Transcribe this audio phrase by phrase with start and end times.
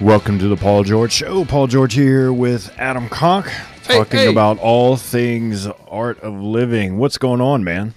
[0.00, 1.44] Welcome to the Paul George Show.
[1.44, 3.50] Paul George here with Adam Conk,
[3.82, 4.26] talking hey.
[4.30, 6.98] about all things art of living.
[6.98, 7.94] What's going on, man?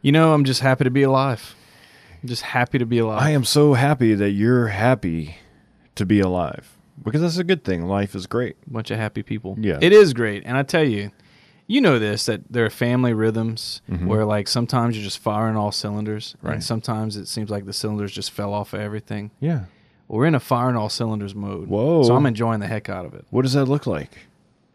[0.00, 1.54] You know, I'm just happy to be alive.
[2.22, 3.20] I'm just happy to be alive.
[3.20, 5.36] I am so happy that you're happy
[5.96, 7.84] to be alive because that's a good thing.
[7.86, 8.56] Life is great.
[8.70, 9.54] bunch of happy people.
[9.60, 9.78] Yeah.
[9.82, 10.44] It is great.
[10.46, 11.10] And I tell you,
[11.66, 15.72] you know this that there are family rhythms where like sometimes you're just firing all
[15.72, 16.46] cylinders Mm-hmm.
[16.46, 16.54] Right.
[16.54, 19.30] and sometimes it seems like the cylinders just fell off of everything.
[19.40, 19.64] Yeah.
[20.08, 21.68] We're in a firing all cylinders mode.
[21.68, 22.02] Whoa.
[22.02, 23.26] So I'm enjoying the heck out of it.
[23.30, 24.26] What does that look like?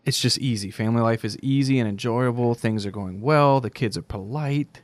[0.06, 0.70] It's just easy.
[0.70, 2.54] Family life is easy and enjoyable.
[2.56, 3.60] Things are going well.
[3.62, 4.82] The kids are polite.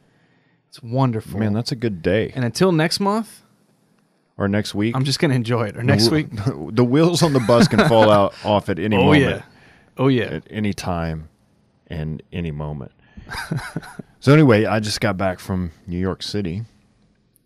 [0.69, 1.39] It's wonderful.
[1.39, 2.31] Man, that's a good day.
[2.35, 3.41] and until next month,
[4.37, 4.95] Or next week.
[4.95, 5.77] I'm just going to enjoy it.
[5.77, 6.27] Or next The week.
[6.75, 9.21] the wheels on the bus can fall out off at any Oh, moment.
[9.23, 9.41] yeah.
[9.97, 10.23] Oh, yeah.
[10.25, 11.27] At any time
[11.87, 12.91] and any moment.
[14.19, 16.63] so anyway, I just got back from New York City,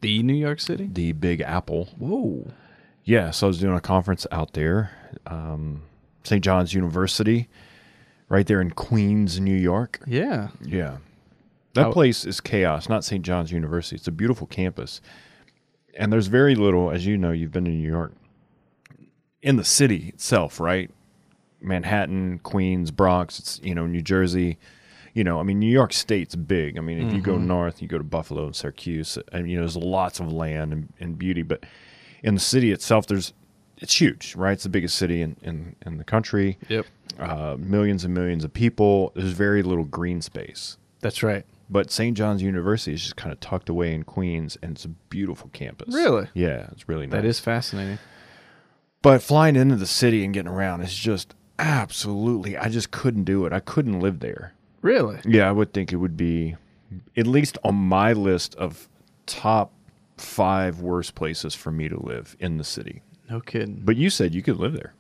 [0.02, 0.88] The New York City?
[0.92, 1.90] the Big Apple.
[1.98, 2.48] Whoa.
[3.04, 4.92] Yeah, so I was doing a conference out there,
[5.28, 5.84] um,
[6.24, 6.44] St.
[6.44, 7.50] John's University,
[8.30, 10.00] right there in Queens, New York.
[10.08, 10.50] Yeah.
[10.64, 10.98] Yeah.
[11.74, 13.26] That place is chaos, not St.
[13.26, 13.96] John's University.
[13.96, 15.02] It's a beautiful campus.
[15.98, 18.14] And there's very little, as you know, you've been to New York,
[19.42, 20.90] in the city itself, right?
[21.60, 24.58] Manhattan, Queens, Bronx, it's, you know, New Jersey.
[25.14, 26.78] You know, I mean, New York State's big.
[26.78, 29.62] I mean, if you go north, you go to Buffalo and Syracuse, and, you know,
[29.62, 31.44] there's lots of land and, and beauty.
[31.44, 31.66] But
[32.24, 33.34] in the city itself, there's,
[33.78, 34.54] it's huge, right?
[34.54, 36.58] It's the biggest city in, in, in the country.
[36.70, 36.86] Yep.
[37.20, 39.12] Uh, millions and millions of people.
[39.16, 40.78] There's very little green space.
[41.02, 41.46] That's right.
[41.70, 42.16] But St.
[42.16, 45.94] John's University is just kind of tucked away in Queens, and it's a beautiful campus.
[45.94, 46.28] Really?
[46.34, 47.14] Yeah, it's really nice.
[47.14, 48.00] That is fascinating.
[49.02, 52.58] But flying into the city and getting around is just absolutely.
[52.58, 53.54] I just couldn't do it.
[53.54, 54.54] I couldn't live there.
[54.82, 55.20] Really?
[55.26, 56.56] Yeah, I would think it would be
[57.18, 58.88] at least on my list of
[59.26, 59.73] top
[60.18, 63.02] five worst places for me to live in the city.
[63.30, 63.82] No kidding.
[63.84, 64.94] But you said you could live there.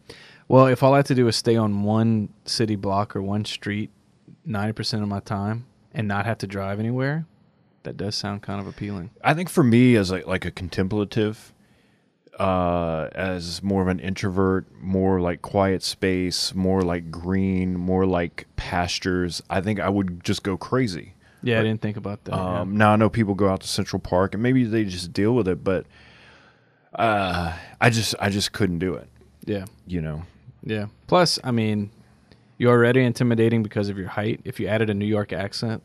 [0.48, 3.46] Well, if all I have to do is stay on one city block or one
[3.46, 3.90] street
[4.48, 7.26] 90% of my time and not have to drive anywhere,
[7.84, 9.12] that does sound kind of appealing.
[9.24, 11.54] I think for me as like like a contemplative,
[12.40, 18.48] uh, as more of an introvert, more like quiet space, more like green, more like
[18.56, 19.42] pastures.
[19.50, 21.13] I think I would just go crazy.
[21.44, 22.36] Yeah, I didn't think about that.
[22.36, 22.62] yeah.
[22.62, 25.36] Um, now I know people go out to Central Park and maybe they just deal
[25.36, 25.86] with it, but
[26.96, 29.08] uh, I just I just couldn't do it.
[29.46, 29.66] yeah.
[29.88, 30.24] You know,
[30.64, 30.86] Yeah.
[31.08, 31.92] Plus, I mean,
[32.58, 34.40] you're already intimidating because of your height.
[34.46, 35.84] If you added a New York accent,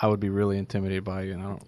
[0.00, 1.34] I would be really intimidated by you.
[1.34, 1.62] And I don't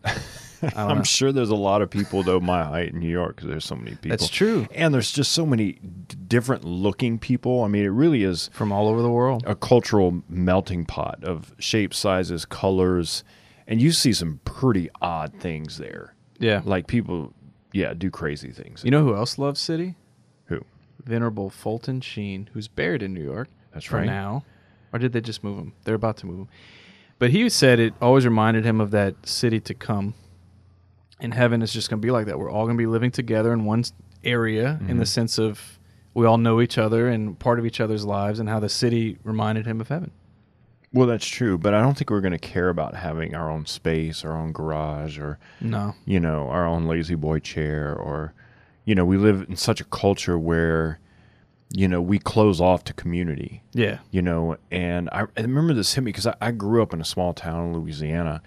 [0.77, 1.03] I'm know.
[1.05, 3.77] sure there's a lot of people though my height in New York because there's so
[3.77, 4.11] many people.
[4.11, 4.67] That's true.
[4.75, 7.63] and there's just so many d- different looking people.
[7.65, 8.51] I mean, it really is.
[8.53, 9.43] From all over the world.
[9.47, 13.25] a cultural melting pot of shapes, sizes, colors,
[13.67, 16.15] and you see some pretty odd things there.
[16.39, 16.63] Yeah.
[16.65, 17.33] Like people,
[17.73, 18.83] yeah, do crazy things.
[18.85, 19.95] You know who else loves city?
[20.47, 20.61] Who?
[21.05, 23.49] Venerable Fulton Sheen, who's buried in New York.
[23.73, 24.07] That's right.
[24.07, 24.45] now.
[24.93, 25.73] Or did they just move him?
[25.85, 26.49] They're about to move him.
[27.19, 30.15] But he said it always reminded him of that city to come.
[31.21, 32.39] And heaven is just going to be like that.
[32.39, 33.85] We're all going to be living together in one
[34.23, 34.99] area in Mm-hmm.
[34.99, 35.79] the sense of
[36.15, 39.19] we all know each other and part of each other's lives, and how the city
[39.25, 40.11] reminded him of heaven.
[40.93, 43.67] Well, that's true, but I don't think we're going to care about having our own
[43.67, 45.95] space, our own garage, or No.
[46.07, 48.33] you know, our own lazy boy chair, or
[48.87, 50.99] you know, we live in such a culture where
[51.71, 53.63] you know we close off to community.
[53.73, 53.99] Yeah.
[54.13, 57.01] you know and i, I remember this hit me because I, I grew up in
[57.01, 58.41] a small town in louisiana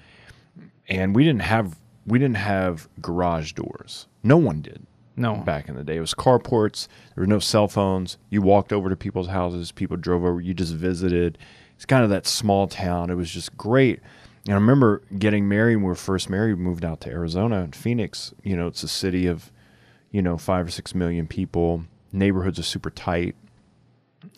[0.88, 4.08] and we didn't have we didn't have garage doors.
[4.24, 5.36] No one did No.
[5.38, 5.98] back in the day.
[5.98, 6.88] It was carports.
[7.16, 8.18] There were no cell phones.
[8.30, 9.72] You walked over to people's houses.
[9.72, 10.42] People drove over.
[10.42, 11.38] You just visited.
[11.76, 13.10] It's kind of that small town.
[13.10, 14.00] It was just great.
[14.46, 15.76] And i remember getting married.
[15.78, 18.34] When we were first married we moved out to arizona and phoenix.
[18.44, 19.52] You know it's a city of
[20.12, 21.84] you know five or six million people.
[22.12, 23.36] Neighborhoods are super tight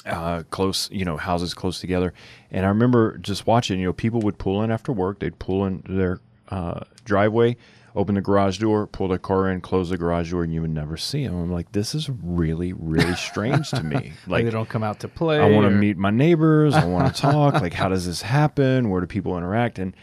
[0.06, 2.14] uh, close, you know, houses close together.
[2.50, 5.20] And I remember just watching, you know, people would pull in after work.
[5.20, 6.20] They'd pull in their
[6.52, 7.58] uh, driveway,
[7.96, 10.70] open the garage door, pull their car in, close the garage door, and you would
[10.70, 11.36] never see them.
[11.36, 14.14] I'm like, this is really, really strange to me.
[14.28, 15.40] Like, they don't come out to play.
[15.40, 16.76] I want to or- meet my neighbors.
[16.76, 17.56] I want to talk.
[17.56, 18.90] Like, how does this happen?
[18.90, 19.80] Where do people interact?
[19.80, 19.96] And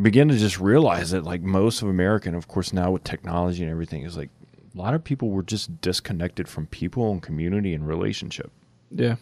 [0.00, 3.62] begin to just realize that, like, most of America, and of course, now with technology
[3.62, 4.30] and everything, is like
[4.74, 8.50] a lot of people were just disconnected from people and community and relationship.
[8.90, 9.16] Yeah.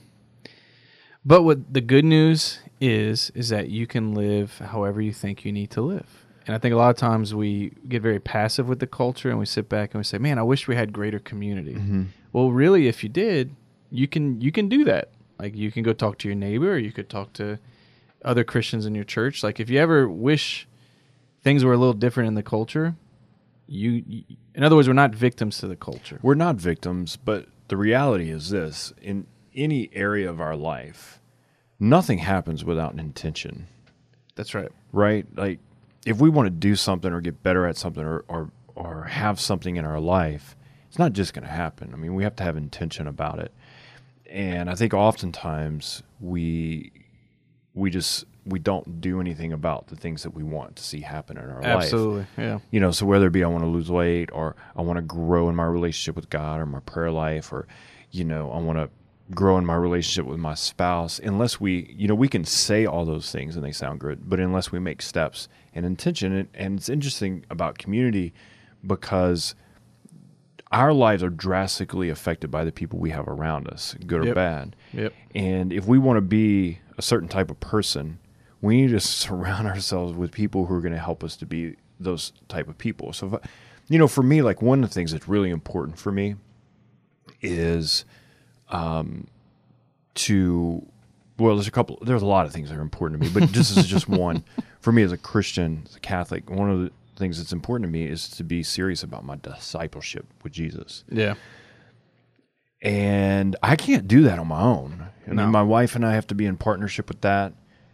[1.25, 5.53] But what the good news is is that you can live however you think you
[5.53, 6.24] need to live.
[6.47, 9.39] And I think a lot of times we get very passive with the culture and
[9.39, 12.05] we sit back and we say, "Man, I wish we had greater community." Mm-hmm.
[12.33, 13.55] Well, really if you did,
[13.91, 15.11] you can you can do that.
[15.39, 17.59] Like you can go talk to your neighbor or you could talk to
[18.25, 19.43] other Christians in your church.
[19.43, 20.67] Like if you ever wish
[21.43, 22.95] things were a little different in the culture,
[23.67, 24.25] you, you
[24.55, 26.19] in other words, we're not victims to the culture.
[26.23, 31.21] We're not victims, but the reality is this in any area of our life,
[31.79, 33.67] nothing happens without an intention,
[34.35, 34.71] That's right.
[34.93, 35.27] right?
[35.37, 35.61] Like
[36.07, 39.41] if we want to do something or get better at something or or, or have
[39.41, 40.57] something in our life,
[40.89, 41.93] it's not just going to happen.
[41.93, 43.53] I mean, we have to have intention about it.
[44.27, 46.93] And I think oftentimes we
[47.75, 51.39] we just we don't do anything about the things that we want to see happen
[51.39, 52.27] in our life Absolutely.
[52.37, 52.59] Yeah.
[52.71, 55.03] you know so whether it be i want to lose weight or i want to
[55.03, 57.67] grow in my relationship with god or my prayer life or
[58.11, 58.91] you know i want to
[59.31, 63.07] grow in my relationship with my spouse unless we you know we can say all
[63.07, 66.79] those things and they sound good but unless we make steps and intention and, and
[66.79, 68.35] it's interesting about community
[68.87, 69.55] because
[70.71, 74.35] our lives are drastically affected by the people we have around us good or Yep.
[74.35, 75.13] bad Yep.
[75.35, 78.19] and if we want to be a certain type of person,
[78.61, 81.77] we need to surround ourselves with people who are going to help us to be
[81.99, 83.13] those type of people.
[83.13, 83.49] So, I,
[83.89, 86.37] you know, for me, like one of the things that's really important for me
[87.41, 88.05] is
[88.75, 89.27] um,
[90.15, 90.85] to,
[91.39, 93.53] well, there's a couple, there's a lot of things that are important to me, but
[93.55, 94.45] this is just one.
[94.81, 97.93] For me as a Christian, as a Catholic, one of the things that's important to
[97.93, 101.35] me is to be serious about my discipleship with Jesus Yeah.
[102.83, 105.09] and I can't do that on my own.
[105.27, 105.43] I No.
[105.43, 107.53] mean, my wife and I have to be in partnership with that.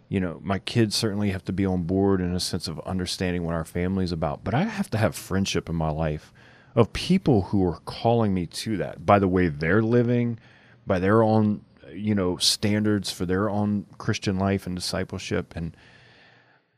[0.09, 3.45] You know, my kids certainly have to be on board in a sense of understanding
[3.45, 4.43] what our family is about.
[4.43, 6.33] But I have to have friendship in my life
[6.75, 10.39] of people who are calling me to that by the way they're living,
[10.87, 11.63] by their own,
[11.93, 15.55] you know, standards for their own Christian life and discipleship.
[15.57, 15.77] And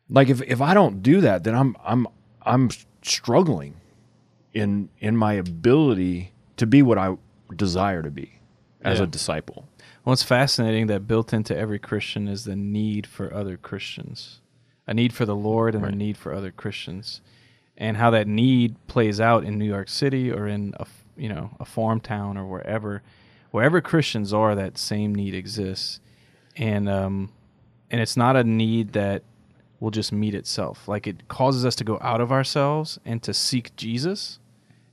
[0.09, 2.07] like if if I don't do that, then I'm I'm
[2.43, 2.71] I'm
[3.03, 3.75] struggling
[4.53, 7.17] in in my ability to be what I
[7.55, 8.39] desire to be
[8.83, 9.05] as Yeah.
[9.05, 9.69] a disciple.
[10.05, 14.41] Well, it's fascinating that built into every Christian is the need for other Christians,
[14.87, 15.93] a need for the Lord and Right.
[15.93, 17.21] a need for other Christians,
[17.79, 21.51] and how that need plays out in New York City or in a you know
[21.61, 23.03] a farm town or wherever,
[23.53, 26.01] wherever Christians are, that same need exists,
[26.57, 27.33] and um,
[27.91, 29.23] and it's not a need that
[29.79, 30.89] will just meet itself.
[30.89, 34.41] Like it causes us to go out of ourselves and to seek Jesus,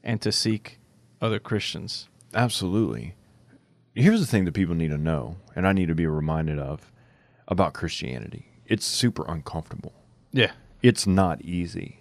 [0.04, 0.80] and to seek
[1.20, 2.08] other Christians.
[2.34, 3.16] Absolutely.
[3.96, 6.92] Here's the thing that people need to know, and I need to be reminded of
[7.48, 8.46] about Christianity.
[8.66, 9.94] It's super uncomfortable.
[10.32, 10.52] Yeah.
[10.82, 11.99] It's not easy,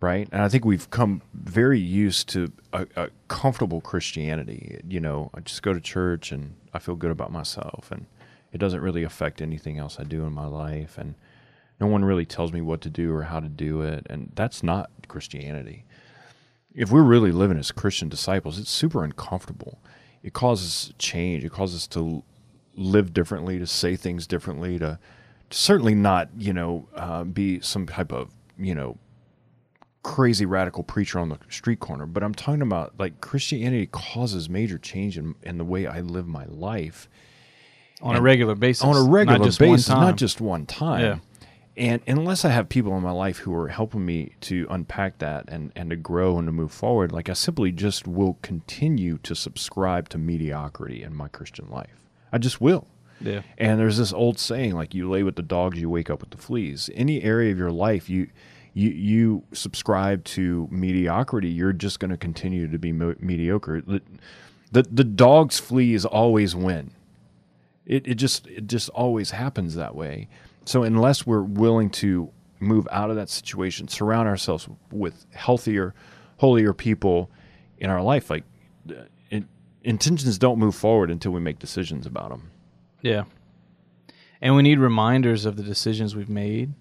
[0.00, 0.28] right?
[0.32, 4.80] And I think we've come very used to a, a comfortable Christianity.
[4.88, 8.06] You know, I just go to church and I feel good about myself, and
[8.52, 11.14] it doesn't really affect anything else I do in my life, and
[11.80, 14.62] no one really tells me what to do or how to do it, and that's
[14.62, 15.84] not Christianity.
[16.74, 19.78] If we're really living as Christian disciples, it's super uncomfortable.
[20.22, 21.44] It causes change.
[21.44, 22.22] It causes us to
[22.74, 24.98] live differently, to say things differently, to,
[25.48, 28.98] to certainly not, you know, uh, be some type of, you know,
[30.06, 32.06] crazy radical preacher on the street corner.
[32.06, 36.28] But I'm talking about like Christianity causes major change in, in the way I live
[36.28, 37.08] my life
[38.00, 38.84] On a regular basis.
[38.84, 41.00] on a regular not basis, not just one time.
[41.00, 41.18] Yeah.
[41.76, 45.46] And unless I have people in my life who are helping me to unpack that
[45.48, 49.34] and, and to grow and to move forward, like I simply just will continue to
[49.34, 52.06] subscribe to mediocrity in my Christian life.
[52.32, 52.86] I just will.
[53.20, 53.42] Yeah.
[53.58, 56.30] And there's this old saying like you lay with the dogs, you wake up with
[56.30, 56.88] the fleas.
[56.94, 58.28] Any area of your life you
[58.76, 63.80] you you subscribe to mediocrity, you're just going to continue to be mo- mediocre.
[63.80, 64.02] The,
[64.70, 66.90] the the dog's fleas always win.
[67.86, 70.28] It it just it just always happens that way.
[70.66, 72.30] So unless we're willing to
[72.60, 75.94] move out of that situation, surround ourselves with healthier,
[76.36, 77.30] holier people
[77.78, 78.44] in our life, like
[78.90, 79.48] uh, in,
[79.84, 82.50] intentions don't move forward until we make decisions about them.
[83.00, 83.24] Yeah.
[84.42, 86.74] And we need reminders of the decisions we've made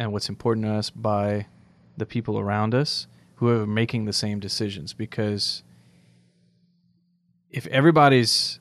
[0.00, 1.46] and what's important to us by
[1.98, 5.62] the people around us who are making the same decisions because
[7.50, 8.58] if everybody's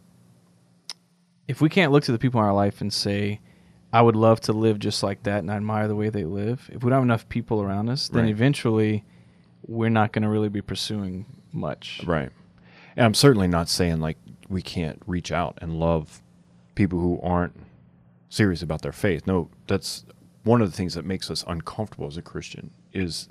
[1.48, 3.40] if we can't look to the people in our life and say
[3.94, 6.70] I would love to live just like that and I admire the way they live,
[6.72, 8.30] if we don't have enough people around us, then Right.
[8.32, 9.04] eventually
[9.66, 12.02] we're not going to really be pursuing much.
[12.06, 12.30] Right.
[12.96, 14.18] And I'm certainly not saying like
[14.50, 16.22] we can't reach out and love
[16.76, 17.56] people who aren't
[18.30, 19.26] serious about their faith.
[19.26, 20.06] No, that's
[20.44, 23.28] one of the things that makes us uncomfortable as a Christian is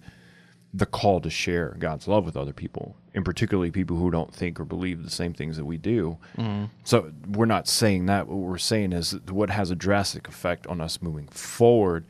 [0.74, 4.60] the call to share God's love with other people, and particularly people who don't think
[4.60, 6.18] or believe the same things that we do.
[6.36, 6.66] Mm-hmm.
[6.84, 8.28] So we're not saying that.
[8.28, 12.06] What we're saying is that what has a drastic effect on us moving forward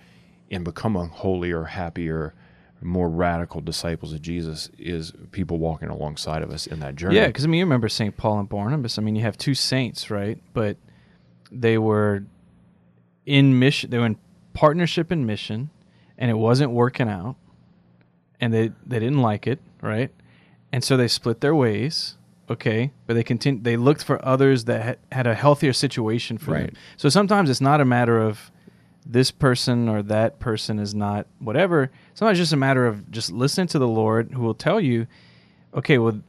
[0.51, 2.35] and becoming holier, happier,
[2.81, 7.17] more radical disciples of Jesus is people walking alongside of us in that journey.
[7.17, 8.17] Yeah, because I mean, you remember St.
[8.17, 8.99] Paul and Barnabas.
[8.99, 10.39] I mean, you have two saints, right?
[10.53, 10.77] But
[11.51, 12.25] they were
[13.27, 13.91] in mission.
[13.91, 14.19] They were in
[14.55, 15.71] partnership and mission,
[16.17, 17.37] and it wasn't working out,
[18.41, 20.11] and they they didn't like it, right?
[20.73, 22.17] And so they split their ways,
[22.51, 23.61] okay, but they continue.
[23.63, 26.67] They looked for others that had, had a healthier situation for Right.
[26.67, 26.77] them.
[26.97, 28.51] So sometimes it's not a matter of
[29.07, 31.91] this person or that person is not whatever.
[32.13, 35.07] Sometimes it's just a matter of just listening to the Lord, who will tell you,
[35.73, 36.21] okay, well,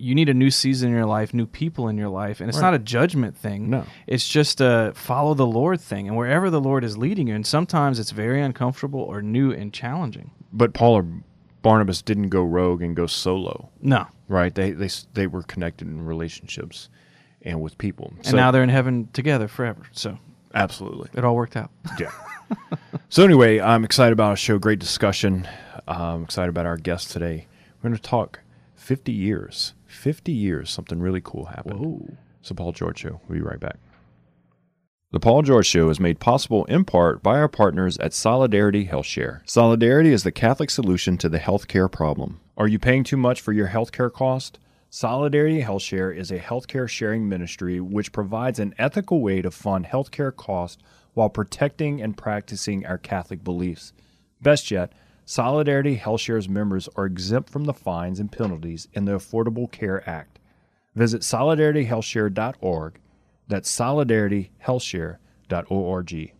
[0.00, 2.58] you need a new season in your life, new people in your life, and it's
[2.58, 2.68] Right.
[2.68, 3.70] not a judgment thing.
[3.70, 3.84] No.
[4.06, 7.46] It's just a follow the Lord thing, and wherever the Lord is leading you, and
[7.46, 10.30] sometimes it's very uncomfortable or new and challenging.
[10.52, 11.06] But Paul or
[11.62, 14.54] Barnabas didn't go rogue and go solo, No, right?
[14.54, 16.88] They they they were connected in relationships
[17.42, 18.12] and with people.
[18.24, 19.82] and now they're in heaven together forever.
[19.92, 20.18] So
[20.54, 21.10] absolutely.
[21.14, 21.70] it all worked out.
[21.98, 22.10] Yeah.
[23.08, 24.58] so anyway, I'm excited about our show.
[24.58, 25.46] Great discussion.
[25.86, 27.46] I'm excited about our guest today.
[27.82, 28.40] We're going to talk
[28.76, 29.74] 50 years.
[29.90, 30.70] 50 years.
[30.70, 31.80] Something really cool happened.
[31.80, 32.16] Whoa.
[32.42, 33.20] So Paul George Show.
[33.28, 33.76] We'll be right back.
[35.12, 39.40] The Paul George Show is made possible in part by our partners at Solidarity HealthShare.
[39.44, 42.40] Solidarity is the Catholic solution to the healthcare problem.
[42.56, 44.60] Are you paying too much for your healthcare cost?
[44.88, 50.34] Solidarity HealthShare is a healthcare sharing ministry which provides an ethical way to fund healthcare
[50.34, 50.82] costs
[51.14, 53.92] while protecting and practicing our Catholic beliefs.
[54.40, 54.92] Best yet,
[55.30, 60.40] Solidarity HealthShare's members are exempt from the fines and penalties in the Affordable Care Act.
[60.96, 62.98] Visit solidarityhealthshare.org.
[63.46, 66.32] That's solidarityhealthshare.org.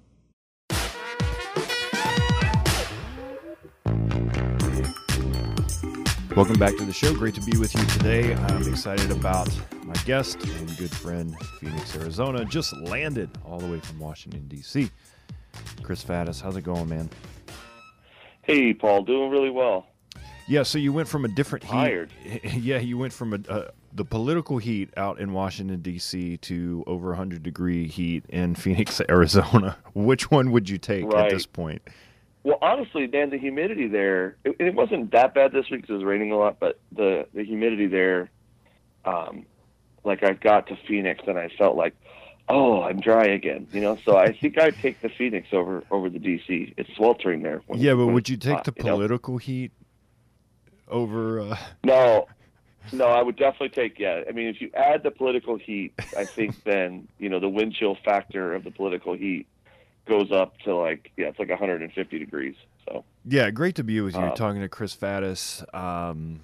[6.35, 7.15] Welcome back to the show.
[7.15, 8.35] Great to be with you today.
[8.35, 9.49] I'm excited about
[9.85, 12.45] my guest and good friend, Phoenix, Arizona.
[12.45, 14.91] Just landed all the way from Washington, D.C.
[15.85, 17.09] Chris Faddis, how's it going, man?
[18.51, 19.87] Hey, Paul, doing really well.
[20.49, 21.71] Yeah, so you went from a different heat.
[21.71, 22.11] Tired.
[22.43, 26.37] Yeah, you went from a, uh, the political heat out in Washington D.C.
[26.39, 29.77] to over 100 degree heat in Phoenix, Arizona.
[29.95, 31.81] Which one would you take at this point?
[32.43, 35.99] Well, honestly, Dan, the humidity there, it, it wasn't that bad this week because it
[35.99, 38.31] was raining a lot, but the, the humidity there,
[39.05, 39.47] um,
[40.03, 41.95] like I got to Phoenix and I felt like,
[42.51, 43.97] oh, I'm dry again, you know?
[44.05, 46.75] So I think I'd take the Phoenix over, over the DC.
[46.77, 47.63] It's sweltering there.
[47.67, 48.97] when- yeah, but would you take hot, the you know?
[48.97, 49.73] political heat
[50.89, 51.41] over?
[51.41, 52.27] Uh, No,
[52.93, 53.99] no, I would definitely take.
[53.99, 57.49] Yeah, I mean, if you add the political heat, I think then you know the
[57.49, 59.47] wind chill factor of the political heat
[60.09, 62.55] goes up to like yeah, it's like 150 degrees.
[62.89, 64.21] So yeah, great to be with you.
[64.21, 65.63] Um, talking to Chris Faddis.
[65.75, 66.41] Um,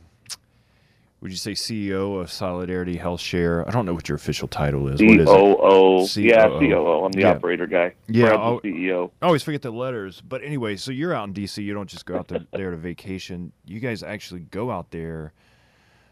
[1.21, 3.67] would you say CEO of Solidarity Health Share?
[3.67, 5.01] I don't know what your official title is.
[5.01, 5.25] What is it?
[5.27, 7.05] COO, yeah, COO.
[7.05, 7.31] I'm the Yeah.
[7.31, 7.95] operator guy.
[8.07, 8.33] Yeah,
[8.63, 9.11] CEO.
[9.23, 10.21] I always forget the letters.
[10.21, 11.63] But anyway, so you're out in DC.
[11.65, 13.53] You don't just go out to, there to vacation.
[13.65, 15.33] You guys actually go out there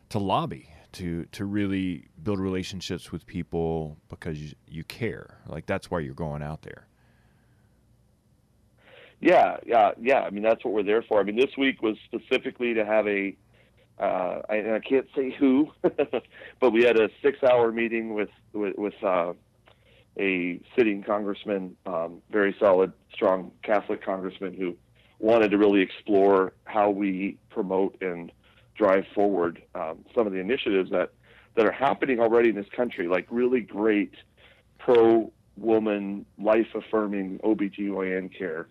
[0.08, 5.38] to lobby to to really build relationships with people because you, you care.
[5.46, 6.86] Like that's why you're going out there.
[9.20, 10.20] Yeah, yeah, yeah.
[10.20, 11.18] I mean, that's what we're there for.
[11.18, 13.34] I mean, this week was specifically to have a,
[13.98, 15.70] uh, I, I can't say who,
[16.60, 19.32] but we had a six-hour meeting with with, with uh,
[20.18, 24.76] a sitting congressman, um, very solid, strong Catholic congressman who
[25.18, 28.32] wanted to really explore how we promote and
[28.76, 31.10] drive forward um, some of the initiatives that
[31.56, 34.12] that are happening already in this country, like really great
[34.78, 38.66] pro-woman, life-affirming OBGYN care.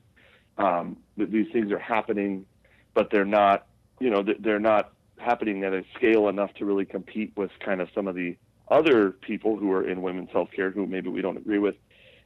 [0.57, 2.45] Um, these things are happening,
[2.93, 3.67] but they're not,
[4.01, 4.91] you know, they're not
[5.23, 8.35] happening at a scale enough to really compete with kind of some of the
[8.69, 11.75] other people who are in women's healthcare who maybe we don't agree with.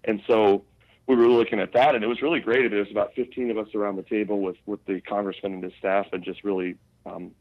[0.03, 0.63] And so
[1.07, 2.69] we were looking at that, and it was really great.
[2.69, 5.73] There was about 15 of us around the table with, with the congressman and his
[5.79, 6.75] staff, and just really
[7.05, 7.31] um,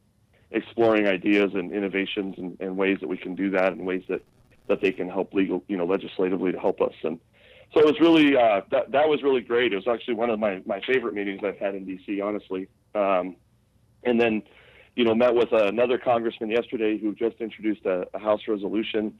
[0.50, 4.22] exploring ideas and innovations and, and ways that we can do that, and ways that,
[4.68, 6.94] that they can help legal, you know, legislatively to help us.
[7.02, 7.18] And
[7.74, 9.72] so it was really uh, that that was really great.
[9.72, 12.68] It was actually one of my my favorite meetings I've had in DC, honestly.
[12.94, 13.36] Um,
[14.04, 14.42] and then,
[14.96, 19.14] you know, met with another congressman yesterday who just introduced a, a House resolution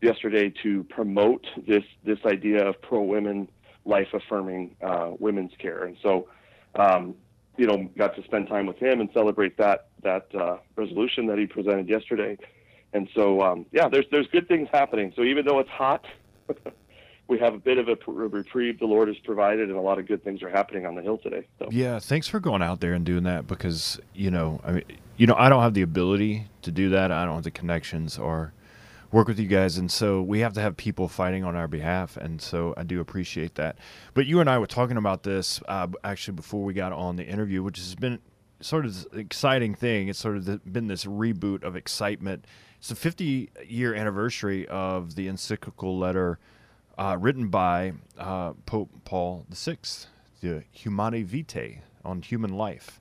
[0.00, 3.48] yesterday to promote this this idea of pro women,
[3.84, 5.84] life affirming uh, women's care.
[5.84, 6.28] And so,
[6.76, 7.16] um,
[7.56, 11.38] you know, got to spend time with him and celebrate that that uh, resolution that
[11.38, 12.38] he presented yesterday.
[12.92, 15.12] And so, um, yeah, there's there's good things happening.
[15.16, 16.04] So even though it's hot.
[17.28, 20.06] we have a bit of a reprieve the Lord has provided, and a lot of
[20.06, 21.46] good things are happening on the hill today.
[21.58, 21.68] So.
[21.70, 24.84] Yeah, thanks for going out there and doing that because you know, I mean,
[25.16, 27.10] you know, I don't have the ability to do that.
[27.10, 28.52] I don't have the connections or
[29.10, 32.16] work with you guys, and so we have to have people fighting on our behalf,
[32.16, 33.76] and so I do appreciate that.
[34.14, 37.24] But you and I were talking about this uh, actually before we got on the
[37.24, 38.20] interview, which has been
[38.60, 40.08] sort of exciting thing.
[40.08, 42.46] It's sort of been this reboot of excitement.
[42.78, 46.38] It's the 50 year anniversary of the encyclical letter
[46.98, 49.78] uh, written by uh, Pope Paul VI,
[50.40, 53.00] the Humanae Vitae on human life.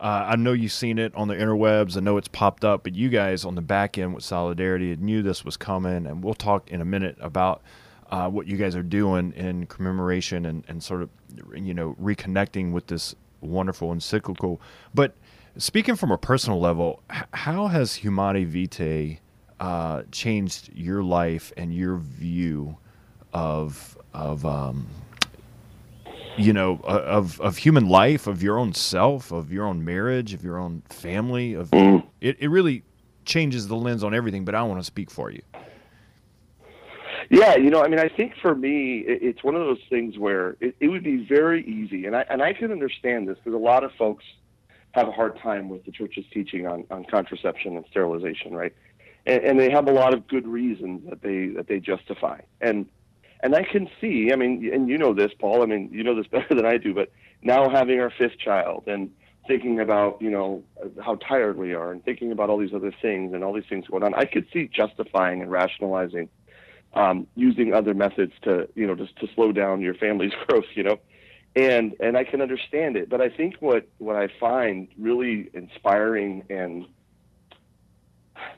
[0.00, 1.96] Uh, I know you've seen it on the interwebs.
[1.96, 5.22] I know it's popped up, but you guys on the back end with Solidarity knew
[5.22, 7.62] this was coming, and we'll talk in a minute about
[8.10, 11.10] uh, what you guys are doing in commemoration and, and sort of,
[11.54, 14.60] you know, reconnecting with this wonderful encyclical.
[14.92, 15.14] But
[15.56, 17.02] speaking from a personal level,
[17.32, 19.20] how has Humanae Vitae
[19.60, 22.76] uh, changed your life and your view
[23.32, 24.86] of of um,
[26.36, 30.44] you know of of human life, of your own self, of your own marriage, of
[30.44, 31.54] your own family?
[31.54, 32.04] Of Mm.
[32.20, 32.82] it, it really
[33.24, 34.44] changes the lens on everything.
[34.44, 35.42] But I want to speak for you.
[37.30, 40.56] Yeah, you know, I mean, I think for me, it's one of those things where
[40.60, 43.62] it, it would be very easy, and I and I can understand this because a
[43.62, 44.24] lot of folks
[44.92, 48.74] have a hard time with the church's teaching on, on contraception and sterilization, right?
[49.24, 52.86] And, and they have a lot of good reasons that they that they justify, and
[53.42, 55.62] and I can see, I mean, and you know this, Paul.
[55.62, 57.10] I mean, you know this better than I do, but
[57.42, 59.10] now having our fifth child and
[59.48, 60.62] thinking about you know
[61.04, 63.86] how tired we are and thinking about all these other things and all these things
[63.88, 66.28] going on, I could see justifying and rationalizing
[66.94, 70.82] um, using other methods to you know just to slow down your family's growth you
[70.82, 70.98] know
[71.56, 76.44] and and I can understand it but I think what what I find really inspiring
[76.50, 76.86] and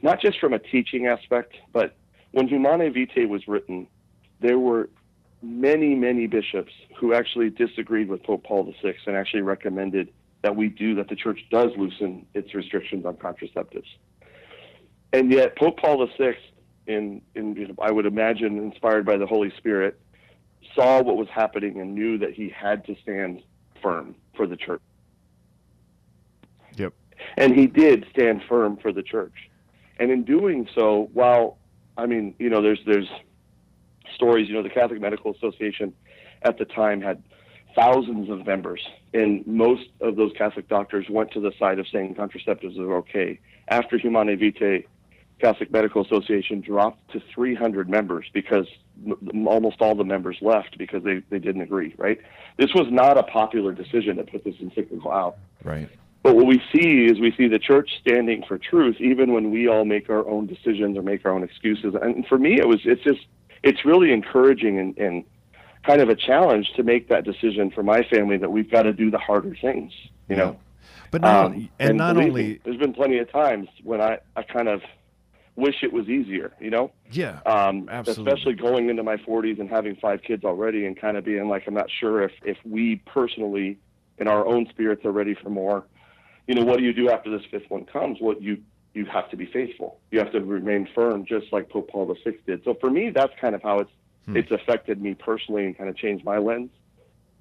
[0.02, 1.96] not just from a teaching aspect but
[2.32, 3.86] when Humanae Vitae was written
[4.44, 4.88] there were
[5.42, 10.68] many many bishops who actually disagreed with Pope Paul VI and actually recommended that we
[10.68, 13.88] do that the church does loosen its restrictions on contraceptives
[15.12, 16.36] and yet Pope Paul VI
[16.86, 19.98] in, in I would imagine inspired by the Holy Spirit,
[20.74, 23.42] saw what was happening and knew that he had to stand
[23.80, 24.82] firm for the church.
[26.76, 26.92] Yep.
[27.36, 29.50] And he did stand firm for the church.
[29.98, 31.58] And in doing so, while
[31.96, 33.08] I mean, you know, there's there's
[34.14, 35.92] stories, you know, the Catholic Medical Association
[36.42, 37.22] at the time had
[37.74, 38.80] thousands of members,
[39.12, 43.40] and most of those Catholic doctors went to the side of saying contraceptives are okay.
[43.68, 44.84] After Humanae Vitae
[45.40, 48.66] Catholic Medical Association dropped to 300 members because
[49.06, 52.18] m- almost all the members left because they, they didn't agree, right?
[52.56, 55.36] This was not a popular decision to put this encyclical out.
[55.64, 55.88] Right.
[56.22, 59.68] But what we see is we see the church standing for truth, even when we
[59.68, 61.94] all make our own decisions or make our own excuses.
[62.00, 63.26] And for me, it was it's just
[63.64, 65.24] it's really encouraging and, and
[65.84, 68.92] kind of a challenge to make that decision for my family that we've got to
[68.92, 69.92] do the harder things,
[70.28, 70.56] you know.
[71.10, 74.42] But not, Um, and, not only me, there's been plenty of times when I, I
[74.42, 74.82] kind of
[75.56, 78.32] wish it was easier, you know, yeah, um, Absolutely.
[78.32, 81.64] especially going into my 40s and having five kids already, and kind of being like,
[81.66, 83.78] I'm not sure if if we personally,
[84.18, 85.86] in our own spirits, are ready for more.
[86.46, 88.18] You know, what do you do after this fifth one comes?
[88.20, 88.58] What you
[88.94, 89.98] you have to be faithful.
[90.10, 92.62] You have to remain firm, just like Pope Paul VI did.
[92.64, 93.90] So for me, that's kind of how it's
[94.26, 94.38] Hmm.
[94.38, 96.70] it's affected me personally and kind of changed my lens.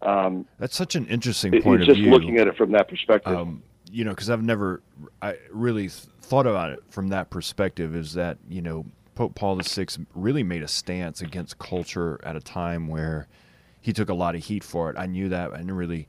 [0.02, 2.12] Um, that's such an interesting it- point of just view.
[2.12, 3.34] looking at it from that perspective.
[3.34, 4.82] um, you know, because I've never,
[5.22, 7.96] I really thought about it from that perspective.
[7.96, 8.86] Is that you know,
[9.16, 13.28] Pope Paul VI really made a stance against culture at a time where
[13.80, 14.98] he took a lot of heat for it.
[15.00, 15.54] I knew that.
[15.54, 16.08] I didn't really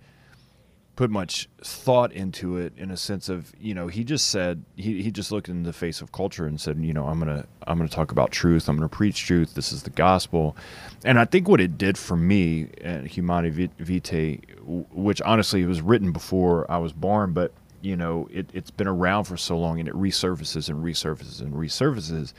[0.96, 5.02] put much thought into it in a sense of you know he just said he,
[5.02, 7.78] he just looked in the face of culture and said you know i'm gonna i'm
[7.78, 8.68] gonna talk about truth.
[8.68, 9.54] I'm gonna preach truth.
[9.54, 10.56] This is the gospel.
[11.04, 16.12] And i think what it did for me at humanae vitae which honestly was written
[16.12, 17.52] before i was born but
[17.82, 21.52] you know it, it's been around for so long and it resurfaces and resurfaces and
[21.54, 22.32] resurfaces.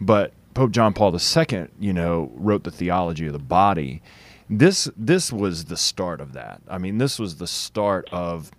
[0.00, 4.02] But pope john paul ii you know wrote the theology of the body
[4.48, 6.60] this this was the start of that.
[6.68, 8.50] I mean, this was the start of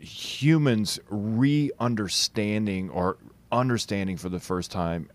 [0.00, 3.16] humans re-understanding or
[3.50, 5.08] understanding for the first time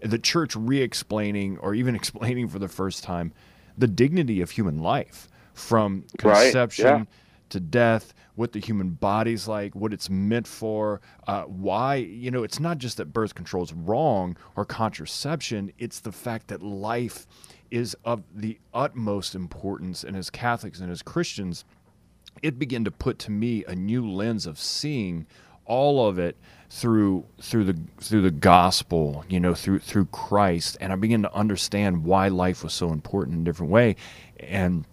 [0.00, 3.32] the church re-explaining or even explaining for the first time
[3.76, 7.04] the dignity of human life from Right, conception yeah.
[7.50, 12.42] to death what the human body's like what it's meant for uh, why you know
[12.42, 17.26] it's not just that birth control is wrong or contraception it's the fact that life
[17.72, 21.64] is of the utmost importance and as catholics and as christians
[22.42, 25.26] it began to put to me a new lens of seeing
[25.64, 26.36] all of it
[26.68, 31.34] through through the through the gospel you know through through christ and i began to
[31.34, 33.96] understand why life was so important in a different way.
[34.40, 34.84] And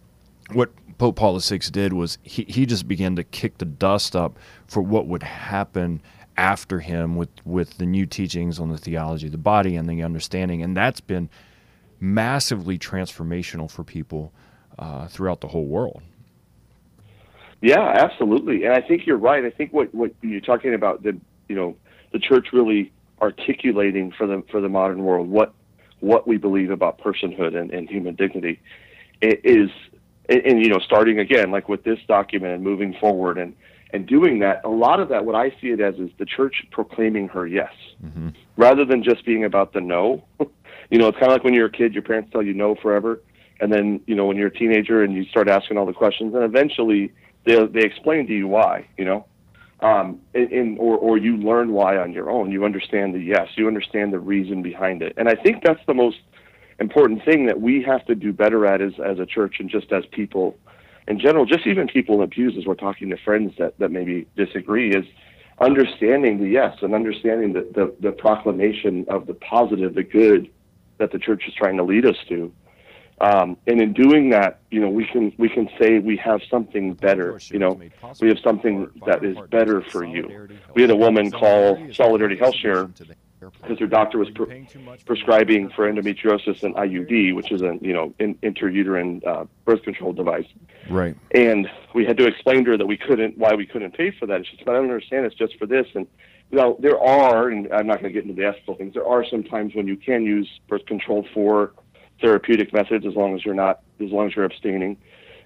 [0.52, 4.38] what pope paul vi did was he, he just began to kick the dust up
[4.68, 6.02] for what would happen
[6.38, 10.04] after him with with the new teachings on the theology of the body and the
[10.04, 10.62] understanding.
[10.64, 11.30] And that's been
[12.00, 14.34] massively transformational for people
[14.78, 16.02] uh, throughout the whole world
[17.62, 18.64] Yeah, absolutely.
[18.64, 19.44] And I think you're right.
[19.44, 21.76] I think what, what you're talking about the you know
[22.12, 25.54] the church really articulating for the for the modern world what
[26.00, 28.62] what we believe about personhood and, and human dignity
[29.22, 29.70] is
[30.30, 33.54] and, and you know starting again like with this document and moving forward and
[33.92, 36.64] and doing that, a lot of that, what I see it as, is the church
[36.72, 37.72] proclaiming her yes,
[38.04, 38.30] mm-hmm.
[38.56, 40.24] rather than just being about the no.
[40.90, 42.76] you know, it's kind of like when you're a kid, your parents tell you no
[42.76, 43.22] forever,
[43.60, 46.34] and then you know when you're a teenager and you start asking all the questions,
[46.34, 47.12] and eventually
[47.46, 48.88] they they explain to you why.
[48.98, 49.26] You know,
[49.82, 52.52] um, in, in or or you learn why on your own.
[52.52, 55.94] You understand the yes, you understand the reason behind it, and I think that's the
[55.94, 56.18] most
[56.80, 59.92] important thing that we have to do better at as as a church and just
[59.92, 60.58] as people
[61.10, 64.28] in general, just even people in pews as we're talking to friends that, that maybe
[64.38, 65.06] disagree, is
[65.60, 70.50] understanding the yes and understanding the, the, the proclamation of the positive, the good
[71.00, 72.52] that the church is trying to lead us to.
[73.22, 76.94] Um, and in doing that, you know, we can we can say we have something
[76.94, 77.38] better.
[77.50, 77.82] You know,
[78.22, 80.48] we have something that is better for you.
[80.74, 82.90] We had a woman call Solidarity Health Share
[83.40, 84.68] because her doctor was pre-
[85.06, 90.14] prescribing for endometriosis an IUD, which is a you know in, intrauterine uh, birth control
[90.14, 90.48] device.
[90.90, 91.18] Right.
[91.36, 94.28] And we had to explain to her that we couldn't why we couldn't pay for
[94.28, 94.38] that.
[94.38, 95.26] And she said, "I don't understand.
[95.26, 96.08] It's just for this." And
[96.52, 98.94] you there are, and I'm not going to get into the ethical things.
[98.94, 101.74] There are some times when you can use birth control for
[102.22, 104.98] therapeutic methods as long as you're not as long as you're abstaining.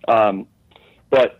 [0.07, 0.47] Um,
[1.09, 1.39] but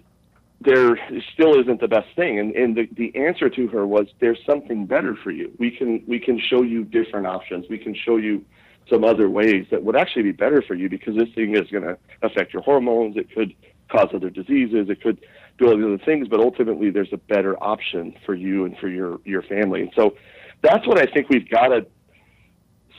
[0.62, 0.98] there
[1.34, 2.40] still isn't the best thing.
[2.40, 5.52] And, and the, the answer to her was, there's something better for you.
[5.60, 7.66] We can, we can show you different options.
[7.70, 8.46] We can show you
[8.90, 11.84] some other ways that would actually be better for you because this thing is going
[11.84, 13.18] to affect your hormones.
[13.18, 13.54] It could
[13.90, 14.90] cause other diseases.
[14.90, 15.26] It could
[15.58, 18.88] do all the other things, but ultimately there's a better option for you and for
[18.88, 19.82] your, your family.
[19.82, 20.16] And so
[20.62, 21.86] that's what I think we've got to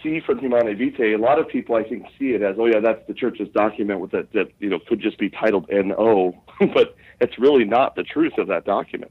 [0.05, 2.79] see from Humanae Vitae, a lot of people I think see it as, oh yeah,
[2.79, 6.95] that's the church's document with that that you know could just be titled NO, but
[7.21, 9.11] it's really not the truth of that document.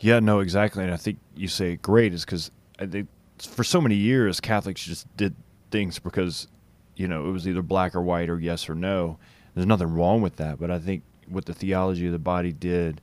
[0.00, 2.50] Yeah, no, exactly, and I think you say great is because
[3.38, 5.34] for so many years Catholics just did
[5.70, 6.48] things because
[6.96, 9.18] you know it was either black or white or yes or no.
[9.54, 13.00] There's nothing wrong with that, but I think what the theology of the body did,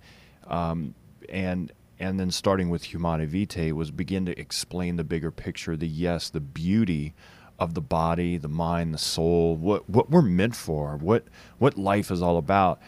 [0.47, 0.93] um,
[1.29, 5.87] and and then starting with Humanae Vitae was begin to explain the bigger picture, the
[5.87, 7.13] yes, the beauty
[7.59, 11.25] of the body, the mind, the soul, what what we're meant for, what
[11.57, 12.79] what life is all about.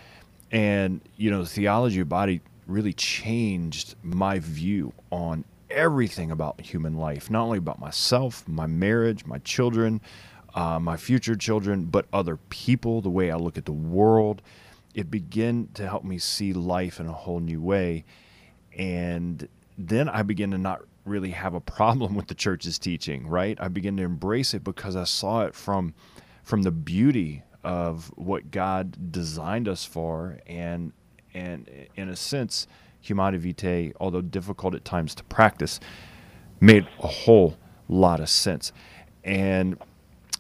[0.52, 6.98] And you know, the theology of body really changed my view on everything about human
[6.98, 10.02] life, not only about myself, my marriage, my children,
[10.56, 14.42] uh, my future children, but other people, the way I look at the world.
[15.00, 18.06] It began to help me see life in a whole new way
[18.78, 23.58] and then I begin to not really have a problem with the church's teaching, right?
[23.60, 25.94] I begin to embrace it because I saw it from
[26.44, 30.94] from the beauty of what God designed us for and
[31.34, 32.68] and in a sense
[33.02, 35.80] Humanae Vitae, although difficult at times to practice,
[36.60, 37.58] made a whole
[37.88, 38.74] lot of sense.
[39.24, 39.78] And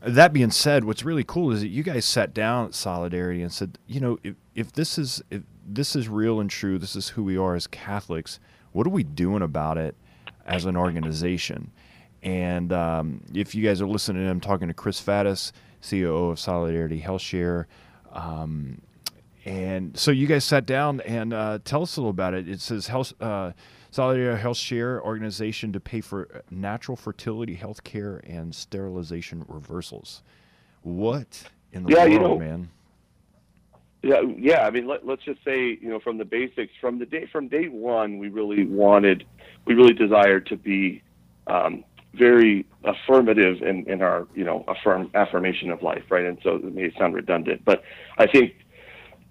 [0.01, 3.51] that being said, what's really cool is that you guys sat down at Solidarity and
[3.51, 7.09] said, you know, if, if this is if this is real and true, this is
[7.09, 8.39] who we are as Catholics.
[8.71, 9.95] What are we doing about it
[10.45, 11.71] as an organization?
[12.21, 16.99] And um, if you guys are listening, I'm talking to Chris Faddis, CEO of Solidarity
[16.99, 17.67] Health Share.
[18.12, 18.81] Um,
[19.45, 22.47] and so you guys sat down and uh, tell us a little about it.
[22.47, 23.53] It says health, uh,
[23.91, 30.21] Solidarity Health Share organization to pay for natural fertility health care and sterilization reversals.
[30.84, 32.69] What in the yeah, world, you know, man?
[34.02, 34.65] Yeah, yeah.
[34.65, 37.47] I mean, let, let's just say, you know, from the basics, from the day from
[37.47, 39.25] day one, we really wanted,
[39.65, 41.02] we really desired to be
[41.47, 46.25] um, very affirmative in, in our, you know, affirm affirmation of life, right?
[46.25, 47.84] And so it may sound redundant, but
[48.17, 48.54] I think,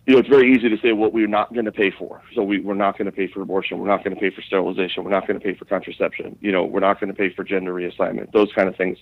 [0.08, 2.22] you know, it's very easy to say what we're not going to pay for.
[2.34, 3.78] So we, we're not going to pay for abortion.
[3.78, 5.04] We're not going to pay for sterilization.
[5.04, 6.38] We're not going to pay for contraception.
[6.40, 8.32] You know, we're not going to pay for gender reassignment.
[8.32, 8.96] Those kind of things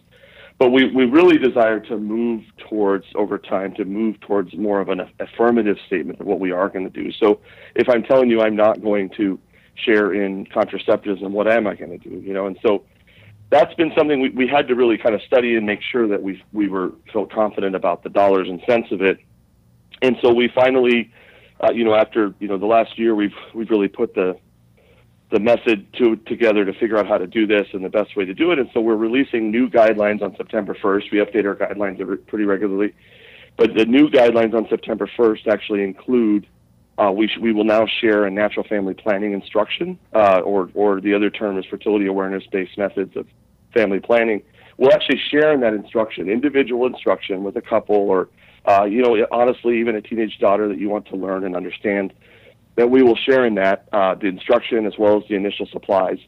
[0.59, 4.89] but we, we really desire to move towards over time to move towards more of
[4.89, 7.41] an affirmative statement of what we are going to do so
[7.75, 9.39] if i'm telling you i'm not going to
[9.75, 12.85] share in contraceptives and what am i going to do you know and so
[13.51, 16.23] that's been something we, we had to really kind of study and make sure that
[16.23, 19.19] we we were felt confident about the dollars and cents of it
[20.03, 21.13] and so we finally
[21.61, 24.39] uh, you know after you know the last year we've we've really put the
[25.31, 28.25] the method to, together to figure out how to do this and the best way
[28.25, 28.59] to do it.
[28.59, 31.11] And so we're releasing new guidelines on September 1st.
[31.11, 32.95] We update our guidelines pretty regularly.
[33.57, 36.47] But the new guidelines on September 1st actually include
[36.99, 41.01] uh, we, sh- we will now share a natural family planning instruction, uh, or, or
[41.01, 43.27] the other term is fertility awareness based methods of
[43.75, 44.43] family planning.
[44.79, 48.29] We'll actually share in that instruction, individual instruction with a couple, or,
[48.67, 52.13] uh, you know, honestly, even a teenage daughter that you want to learn and understand
[52.77, 56.19] that we will share in that uh, the instruction as well as the initial supplies.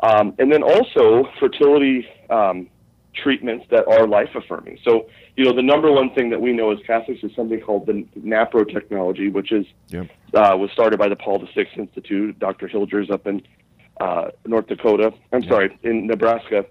[0.00, 2.68] Um, and then also fertility um,
[3.14, 4.78] treatments that are life affirming.
[4.84, 7.86] So, you know, the number one thing that we know as Catholics is something called
[7.86, 10.06] the NAPRO technology, which is Yep.
[10.34, 12.68] uh, was started by the Paul VI Institute, Dr.
[12.68, 13.42] Hilgers up in
[14.00, 15.12] uh, North Dakota.
[15.32, 16.66] I'm sorry, in Nebraska,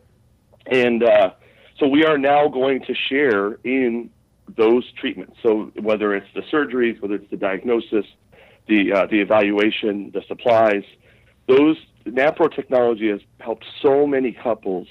[0.67, 1.31] and uh,
[1.79, 4.09] so we are now going to share in
[4.57, 5.37] those treatments.
[5.41, 8.05] So whether it's the surgeries, whether it's the diagnosis,
[8.67, 10.83] the uh, the evaluation, the supplies,
[11.47, 14.87] those NAPRO technology has helped so many couples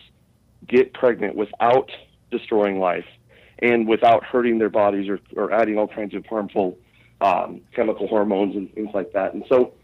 [0.66, 1.90] get pregnant without
[2.30, 3.04] destroying life
[3.58, 6.78] and without hurting their bodies or, or adding all kinds of harmful
[7.20, 9.34] um, chemical hormones and things like that.
[9.34, 9.74] And so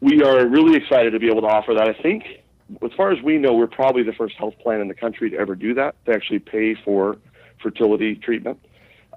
[0.00, 1.88] we are really excited to be able to offer that.
[1.88, 2.24] I think,
[2.82, 5.36] as far as we know, we're probably the first health plan in the country to
[5.38, 7.16] ever do that, to actually pay for
[7.62, 8.60] fertility treatment.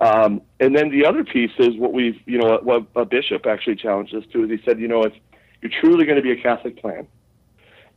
[0.02, 3.76] Um, and then the other piece is what we've, you know, what a bishop actually
[3.76, 5.14] challenged us to is he said, you know, if
[5.62, 7.08] you're truly going to be a Catholic plan,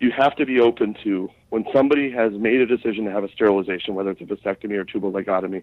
[0.00, 3.30] you have to be open to when somebody has made a decision to have a
[3.30, 5.62] sterilization, whether it's a vasectomy or tubal ligotomy,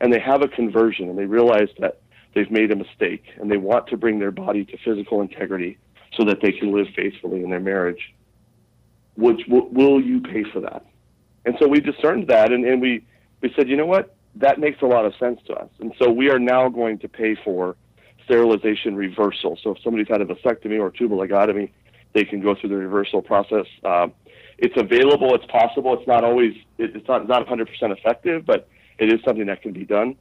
[0.00, 2.00] and they have a conversion and they realize that
[2.34, 5.78] they've made a mistake and they want to bring their body to physical integrity
[6.16, 8.14] so that they can live faithfully in their marriage.
[9.16, 10.86] Which will, you pay for that?
[11.44, 13.04] And so we discerned that, and, and we
[13.40, 15.68] we said, you know what, that makes a lot of sense to us.
[15.80, 17.76] And so we are now going to pay for
[18.24, 19.58] sterilization reversal.
[19.62, 21.70] So if somebody's had a vasectomy or tubal ligotomy,
[22.14, 23.66] they can go through the reversal process.
[23.84, 24.12] Um,
[24.58, 25.34] it's available.
[25.34, 25.98] It's possible.
[25.98, 26.54] It's not always.
[26.78, 28.68] It's not not 100% effective, but
[28.98, 30.16] it is something that can be done.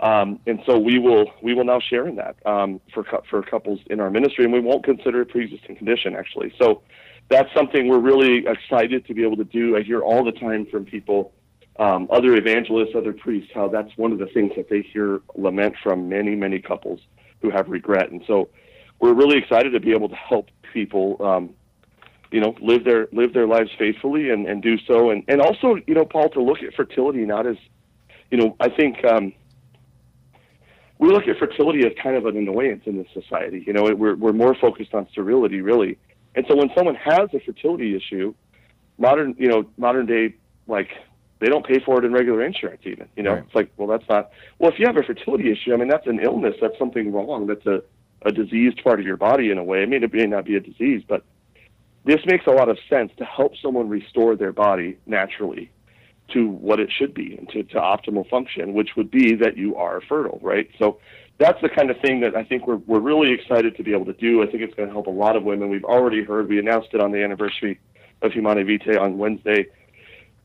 [0.00, 3.80] Um, and so we will we will now share in that um, for for couples
[3.90, 6.52] in our ministry, and we won't consider it pre-existing condition actually.
[6.58, 6.82] So
[7.28, 9.76] that's something we're really excited to be able to do.
[9.76, 11.32] I hear all the time from people,
[11.78, 15.74] um, other evangelists, other priests, how that's one of the things that they hear lament
[15.82, 17.00] from many many couples
[17.42, 18.48] who have regret, and so
[19.00, 21.16] we're really excited to be able to help people.
[21.20, 21.50] Um,
[22.30, 25.76] you know, live their live their lives faithfully and, and do so, and and also,
[25.86, 27.56] you know, Paul, to look at fertility not as,
[28.32, 29.32] you know, I think um,
[30.98, 33.62] we look at fertility as kind of an annoyance in this society.
[33.66, 35.98] You know, we're we're more focused on sterility, really.
[36.34, 38.34] And so when someone has a fertility issue,
[38.98, 40.34] modern, you know, modern day,
[40.66, 40.88] like
[41.44, 43.08] they don't pay for it in regular insurance even.
[43.16, 43.44] You know, Right.
[43.44, 44.30] it's like, well, that's not.
[44.58, 46.54] Well, if you have a fertility issue, I mean, that's an illness.
[46.60, 47.46] That's something wrong.
[47.46, 47.82] That's a
[48.26, 49.82] a diseased part of your body in a way.
[49.82, 51.24] I mean, it may not be a disease, but
[52.06, 55.70] this makes a lot of sense to help someone restore their body naturally
[56.28, 59.76] to what it should be and to, to optimal function, which would be that you
[59.76, 60.70] are fertile, right?
[60.78, 60.98] So
[61.36, 64.06] that's the kind of thing that I think we're, we're really excited to be able
[64.06, 64.42] to do.
[64.42, 65.68] I think it's going to help a lot of women.
[65.68, 67.78] We've already heard, we announced it on the anniversary
[68.22, 69.66] of Humanae Vitae on Wednesday.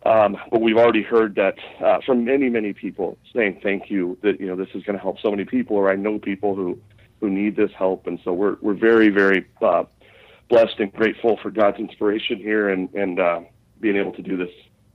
[0.06, 4.40] Um, but we've already heard that uh, from many, many people saying thank you that
[4.40, 6.80] you know this is going to help so many people, or I know people who
[7.20, 9.84] who need this help, and so we're we're very, very uh,
[10.50, 13.42] blessed and grateful for God's inspiration here and and uh,
[13.82, 14.50] being able to do this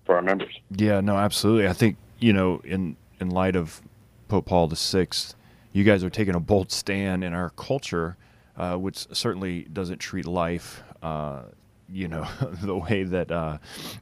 [0.07, 0.55] for our members.
[0.71, 1.69] Yeah, no, absolutely.
[1.69, 3.83] I think you know, in in light of
[4.29, 5.35] Pope Paul the Sixth,
[5.73, 8.17] you guys are taking a bold stand in our culture,
[8.57, 11.43] uh, which certainly doesn't treat life, uh,
[11.91, 12.27] you know,
[12.63, 13.59] the way that uh,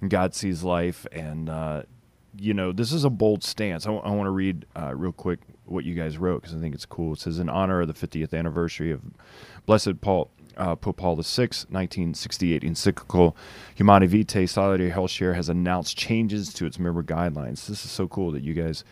[0.07, 1.83] God sees life, and uh,
[2.38, 3.87] you know, this is a bold stance.
[3.87, 6.87] I want to read uh, real quick what you guys wrote because I think it's
[6.87, 7.14] cool.
[7.14, 9.03] It says, in honor of the 50th anniversary of
[9.66, 13.37] Blessed Paul, uh, Pope Paul VI, 1968 encyclical
[13.75, 17.66] Humanae Vitae, Solidarity Health Share has announced changes to its member guidelines.
[17.66, 18.85] This is so cool that you guys,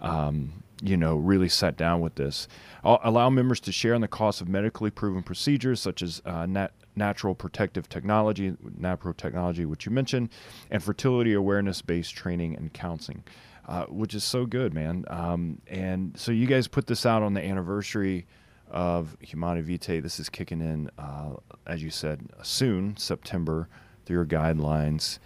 [0.00, 2.48] um, you know, really sat down with this.
[2.84, 6.46] Al- allow members to share in the cost of medically proven procedures such as uh,
[6.46, 10.30] nat- natural procreative technology, NAPRO technology, which you mentioned,
[10.70, 13.24] and fertility awareness based training and counseling.
[13.66, 15.04] Uh, which is so good, man.
[15.08, 18.26] Um, and so you guys put this out on the anniversary
[18.70, 20.00] of Humanae Vitae.
[20.00, 21.34] This is kicking in, uh,
[21.66, 23.68] as you said, soon, September,
[24.06, 25.18] through your guidelines.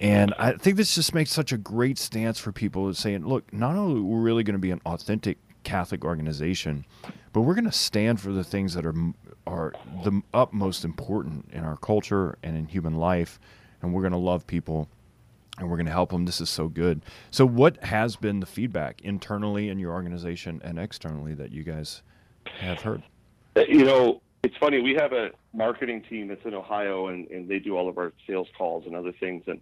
[0.00, 3.76] And I think this just makes such a great stance for people saying, look, not
[3.76, 6.84] only we're really going to be an authentic Catholic organization,
[7.32, 8.94] but we're going to stand for the things that are
[9.46, 13.38] are the utmost important in our culture and in human life,
[13.82, 14.88] and we're going to love people
[15.58, 16.24] and we're going to help them.
[16.24, 17.02] This is so good.
[17.30, 22.02] So, what has been the feedback internally in your organization and externally that you guys
[22.58, 23.02] have heard?
[23.56, 24.80] Uh, you know, it's funny.
[24.80, 28.12] We have a marketing team that's in Ohio, and, and they do all of our
[28.26, 29.44] sales calls and other things.
[29.46, 29.60] And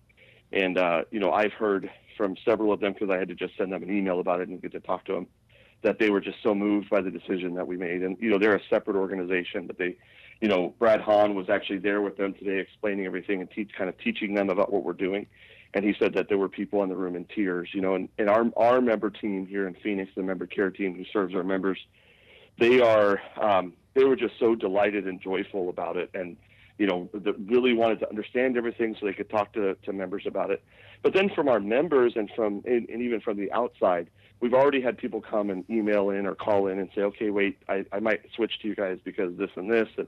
[0.52, 3.56] and uh, you know, I've heard from several of them because I had to just
[3.56, 5.26] send them an email about it and get to talk to them
[5.82, 8.02] that they were just so moved by the decision that we made.
[8.02, 9.96] And you know, they're a separate organization, but they,
[10.40, 13.98] you know, Brad Hahn was actually there with them today, explaining everything and kind of
[13.98, 15.26] teaching them about what we're doing.
[15.74, 17.70] And he said that there were people in the room in tears.
[17.72, 20.94] You know, and, and our our member team here in Phoenix, the member care team
[20.94, 21.78] who serves our members,
[22.58, 26.10] they are um, they were just so delighted and joyful about it.
[26.14, 26.36] And
[26.78, 30.24] you know, that really wanted to understand everything so they could talk to, to members
[30.26, 30.62] about it.
[31.02, 34.08] But then from our members and from and, and even from the outside,
[34.40, 37.58] we've already had people come and email in or call in and say, okay, wait,
[37.68, 40.06] I, I might switch to you guys because this and this and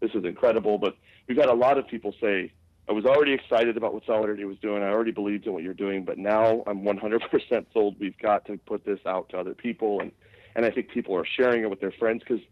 [0.00, 0.78] this is incredible.
[0.78, 2.52] But we've had a lot of people say,
[2.88, 4.82] I was already excited about what Solidarity was doing.
[4.82, 7.96] I already believed in what you're doing, but now I'm 100% sold.
[8.00, 10.12] We've got to put this out to other people, and
[10.56, 12.42] and I think people are sharing it with their friends because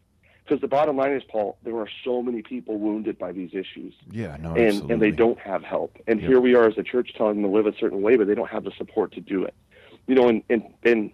[0.46, 3.94] because the bottom line is, Paul, there are so many people wounded by these issues.
[4.10, 4.92] Yeah, no, and absolutely.
[4.92, 5.96] and they don't have help.
[6.06, 6.28] And Yep.
[6.28, 8.34] here we are as a church telling them to live a certain way, but they
[8.34, 9.54] don't have the support to do it.
[10.06, 11.10] You know, and and, and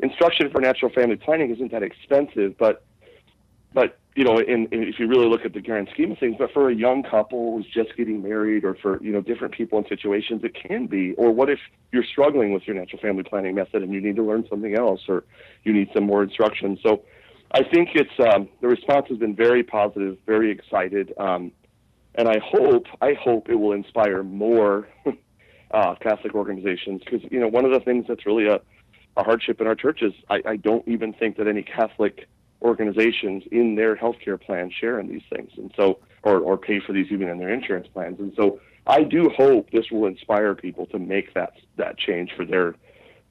[0.00, 2.84] instruction for natural family planning isn't that expensive, but
[3.72, 6.36] but you know, in, in, if you really look at the grand scheme of things,
[6.38, 9.78] but for a young couple who's just getting married, or for you know different people
[9.78, 11.14] in situations, it can be.
[11.14, 11.60] Or what if
[11.92, 15.02] you're struggling with your natural family planning method and you need to learn something else,
[15.08, 15.24] or
[15.64, 16.78] you need some more instruction?
[16.82, 17.02] So,
[17.52, 21.50] I think it's um, the response has been very positive, very excited, um,
[22.14, 24.88] and I hope I hope it will inspire more
[25.72, 28.60] uh, Catholic organizations because you know one of the things that's really a,
[29.16, 30.12] a hardship in our churches.
[30.28, 32.28] I, I don't even think that any Catholic
[32.62, 36.92] organizations in their healthcare plan share in these things, and so or or pay for
[36.92, 40.86] these even in their insurance plans, and so I do hope this will inspire people
[40.86, 42.76] to make that that change for their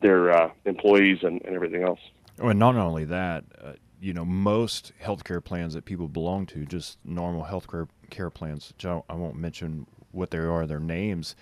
[0.01, 1.99] their uh, employees and, and everything else.
[2.37, 6.97] And not only that, uh, you know, most healthcare plans that people belong to, just
[7.03, 11.35] normal healthcare care plans, which I, I won't mention what they are, their names,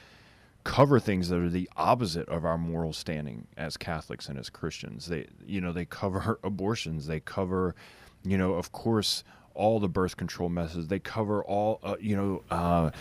[0.63, 5.08] cover things that are the opposite of our moral standing as Catholics and as Christians.
[5.08, 7.76] They, you know, they cover abortions, they cover,
[8.24, 10.88] you know, of course, all the birth control methods.
[10.88, 12.43] They cover all, uh, you know.
[12.50, 12.91] Uh,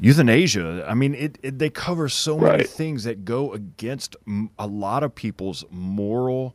[0.00, 4.16] euthanasia i mean it, it they cover so many things that go against
[4.58, 6.54] a lot of people's moral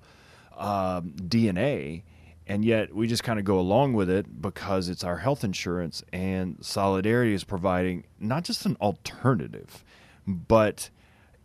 [0.55, 2.03] um, dna
[2.47, 6.03] and yet we just kind of go along with it because it's our health insurance
[6.11, 9.83] and solidarity is providing not just an alternative
[10.27, 10.89] but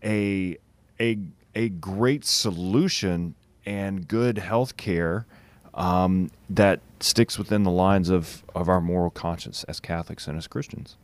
[0.04, 0.56] a
[1.00, 1.18] a
[1.54, 3.34] a great solution
[3.66, 5.26] and good health care
[5.74, 10.46] um, that sticks within the lines of, of our moral conscience as Catholics and as
[10.46, 10.96] Christians.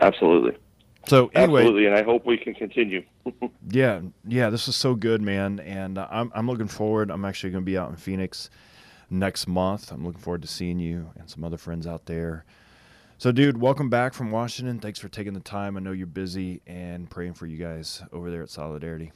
[0.00, 0.56] Absolutely,
[1.06, 3.04] So anyway, absolutely, and I hope we can continue.
[3.70, 7.10] yeah, yeah, this is so good, man, and uh, I'm I'm looking forward.
[7.10, 8.50] I'm actually going to be out in Phoenix
[9.10, 9.92] next month.
[9.92, 12.44] I'm looking forward to seeing you and some other friends out there.
[13.18, 14.80] So, dude, welcome back from Washington.
[14.80, 15.76] Thanks for taking the time.
[15.76, 19.12] I know you're busy and praying for you guys over there at Solidarity.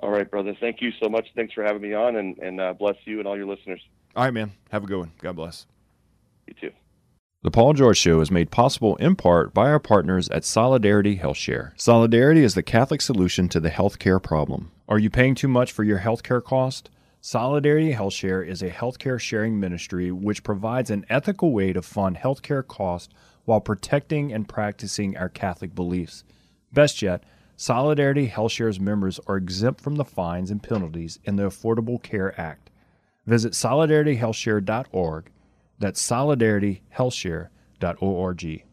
[0.00, 0.56] All right, brother.
[0.60, 1.28] Thank you so much.
[1.36, 3.80] Thanks for having me on, and and uh, bless you and all your listeners.
[4.16, 4.52] All right, man.
[4.70, 5.12] Have a good one.
[5.18, 5.66] God bless.
[6.46, 6.70] You too.
[7.44, 11.78] The Paul George Show is made possible in part by our partners at Solidarity HealthShare.
[11.78, 14.70] Solidarity is the Catholic solution to the healthcare problem.
[14.88, 16.88] Are you paying too much for your healthcare cost?
[17.20, 22.66] Solidarity HealthShare is a healthcare sharing ministry which provides an ethical way to fund healthcare
[22.66, 23.12] costs
[23.44, 26.24] while protecting and practicing our Catholic beliefs.
[26.72, 27.24] Best yet,
[27.58, 32.70] Solidarity HealthShare's members are exempt from the fines and penalties in the Affordable Care Act.
[33.26, 35.26] Visit solidarityhealthshare.org
[35.78, 38.64] that's solidarityhealthshare.org.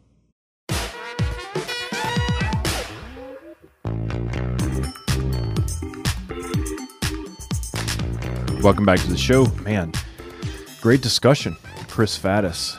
[8.62, 9.46] Welcome back to the show.
[9.64, 9.90] Man,
[10.80, 11.56] great discussion.
[11.88, 12.78] Chris Faddis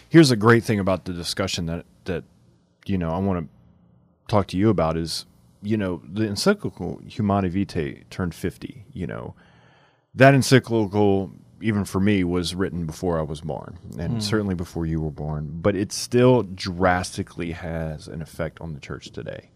[0.09, 2.23] here's a great thing about the discussion that that
[2.85, 3.49] you know I want to
[4.27, 5.25] talk to you about is
[5.61, 8.85] you know the encyclical Humanae Vitae turned 50.
[8.93, 9.35] You know
[10.15, 11.31] that encyclical
[11.63, 14.19] even for me was written before I was born and hmm.
[14.19, 19.11] certainly before you were born, but it still drastically has an effect on the church
[19.11, 19.51] today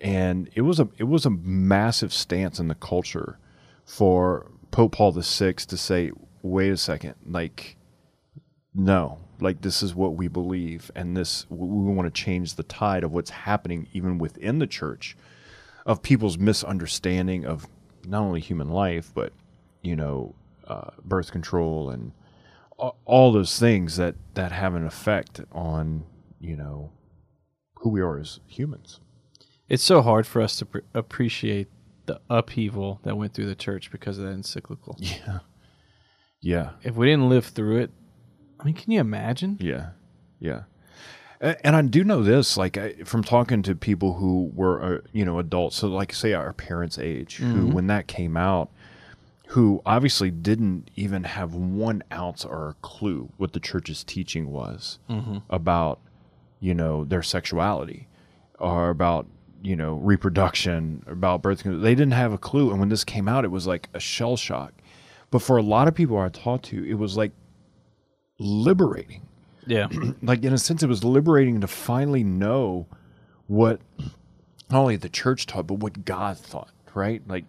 [0.00, 3.38] and it was a it was a massive stance in the culture
[3.84, 6.10] for Pope Paul VI to say,
[6.42, 7.76] "Wait a second, like,
[8.74, 13.04] no, like this is what we believe, and this we want to change the tide
[13.04, 15.16] of what's happening even within the church,
[15.86, 17.66] of people's misunderstanding of
[18.06, 19.32] not only human life but
[19.82, 20.34] you know
[20.66, 22.12] uh, birth control and
[23.04, 26.04] all those things that that have an effect on
[26.40, 26.90] you know
[27.76, 29.00] who we are as humans."
[29.68, 31.68] It's so hard for us to pr- appreciate
[32.06, 34.96] the upheaval that went through the church because of that encyclical.
[34.98, 35.38] Yeah.
[36.40, 36.70] Yeah.
[36.82, 37.90] If we didn't live through it,
[38.64, 39.58] I mean, can you imagine?
[39.60, 39.90] Yeah.
[40.40, 40.62] Yeah.
[41.40, 45.26] And I do know this, like I, from talking to people who were, uh, you
[45.26, 45.76] know, adults.
[45.76, 48.70] So, like, say our parents' age, who, when that came out,
[49.48, 54.98] who obviously didn't even have one ounce or a clue what the church's teaching was
[55.50, 56.00] about,
[56.60, 58.08] you know, their sexuality.
[58.58, 59.26] or about
[59.62, 61.62] you know reproduction, about birth.
[61.62, 61.82] control.
[61.82, 64.36] They didn't have a clue, and when this came out, it was like a shell
[64.36, 64.72] shock.
[65.30, 67.32] But for a lot of people I talked to, it was like
[68.38, 69.22] liberating.
[69.66, 69.88] Yeah.
[70.22, 72.86] Like in a sense, it was liberating to finally know
[73.46, 73.80] what
[74.70, 76.70] not only the church taught, but what God thought.
[76.94, 77.44] Right, like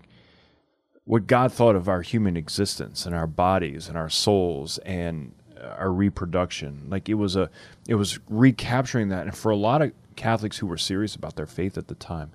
[1.05, 5.67] what God thought of our human existence and our bodies and our souls and uh,
[5.77, 6.87] our reproduction.
[6.89, 7.49] Like it was a,
[7.87, 9.27] it was recapturing that.
[9.27, 12.31] And for a lot of Catholics who were serious about their faith at the time,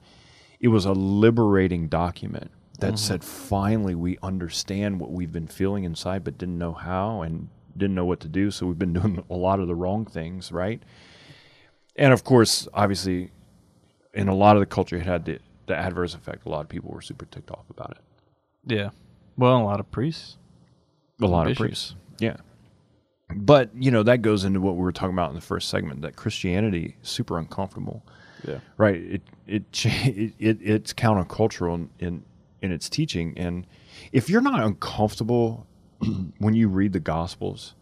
[0.61, 2.97] it was a liberating document that mm-hmm.
[2.97, 7.95] said, finally, we understand what we've been feeling inside, but didn't know how and didn't
[7.95, 8.51] know what to do.
[8.51, 10.83] So we've been doing a lot of the wrong things, right?
[11.97, 13.31] And of course, obviously,
[14.14, 16.47] in a lot of the culture, it had the, the adverse effect.
[16.47, 18.73] A lot of people were super ticked off about it.
[18.73, 18.91] Yeah.
[19.37, 20.37] Well, a lot of priests.
[21.21, 21.95] A lot of priests.
[22.18, 22.37] Yeah.
[23.35, 26.03] But, you know, that goes into what we were talking about in the first segment
[26.03, 28.05] that Christianity super uncomfortable.
[28.47, 28.61] Yeah.
[28.77, 28.97] Right.
[28.97, 32.23] It it, it, it it's countercultural in, in
[32.62, 33.66] in its teaching and
[34.12, 35.66] if you're not uncomfortable
[36.39, 37.75] when you read the gospels,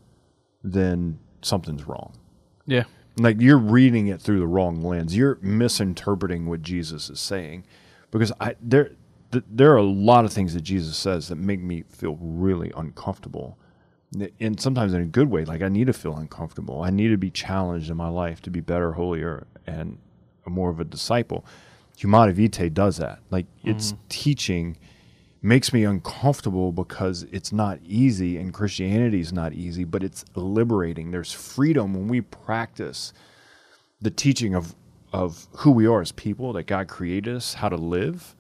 [0.63, 2.13] then something's wrong.
[2.67, 2.85] Yeah.
[3.17, 5.17] Like you're reading it through the wrong lens.
[5.17, 7.65] You're misinterpreting what Jesus is saying,
[8.11, 8.93] because I there
[9.33, 12.73] th- there are a lot of things that Jesus says that make me feel really
[12.77, 13.59] uncomfortable,
[14.41, 15.45] and sometimes in a good way.
[15.45, 16.83] Like I need to feel uncomfortable.
[16.83, 19.99] I need to be challenged in my life to be better, holier, and
[20.47, 21.45] more of a disciple.
[21.97, 23.19] Humanae Vitae does that.
[23.31, 24.03] Like its mm-hmm.
[24.09, 24.79] teaching
[25.41, 31.11] makes me uncomfortable because it's not easy and Christianity is not easy, but it's liberating.
[31.11, 33.13] There's freedom when we practice
[34.01, 34.75] the teaching of
[35.11, 38.37] of who we are as people, that God created us, how to live.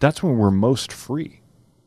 [0.00, 1.42] That's when we're most free,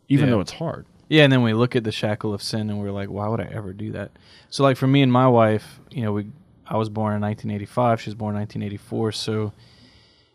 [0.07, 0.31] even Yeah.
[0.35, 0.85] though it's hard.
[1.09, 3.41] Yeah, and then we look at the shackle of sin and we're like, why would
[3.41, 4.11] I ever do that?
[4.49, 6.27] So like for me and my wife, you know, we
[6.65, 9.51] I was born in 1985, she was born in 1984, so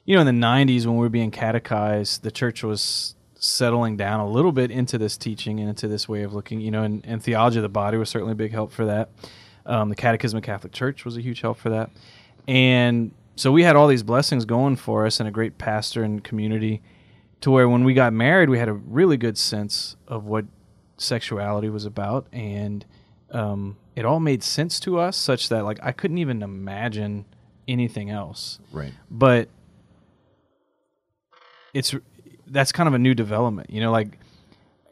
[0.05, 3.14] you know, in the 90s when we were being catechized, the church was
[3.45, 6.71] settling down a little bit into this teaching and into this way of looking, you
[6.71, 9.11] know, and, and theology of the body was certainly a big help for that.
[9.67, 11.91] Um, the Catechism of Catholic Church was a huge help for that.
[12.49, 16.23] And so we had all these blessings going for us and a great pastor and
[16.23, 16.83] community
[17.41, 20.45] to where when we got married, we had a really good sense of what
[20.97, 22.27] sexuality was about.
[22.33, 22.85] And
[23.31, 27.25] um, it all made sense to us such that like I couldn't even imagine
[27.67, 28.93] anything else Right.
[29.11, 29.49] but
[31.73, 31.95] it's
[32.47, 34.19] that's kind of a new development you know like